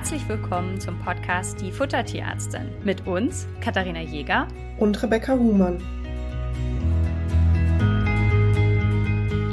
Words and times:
Herzlich 0.00 0.26
willkommen 0.30 0.80
zum 0.80 0.98
Podcast 0.98 1.60
Die 1.60 1.70
Futtertierärztin 1.70 2.70
mit 2.84 3.06
uns, 3.06 3.46
Katharina 3.60 4.00
Jäger 4.00 4.48
und 4.78 5.02
Rebecca 5.02 5.34
Huhmann. 5.34 5.76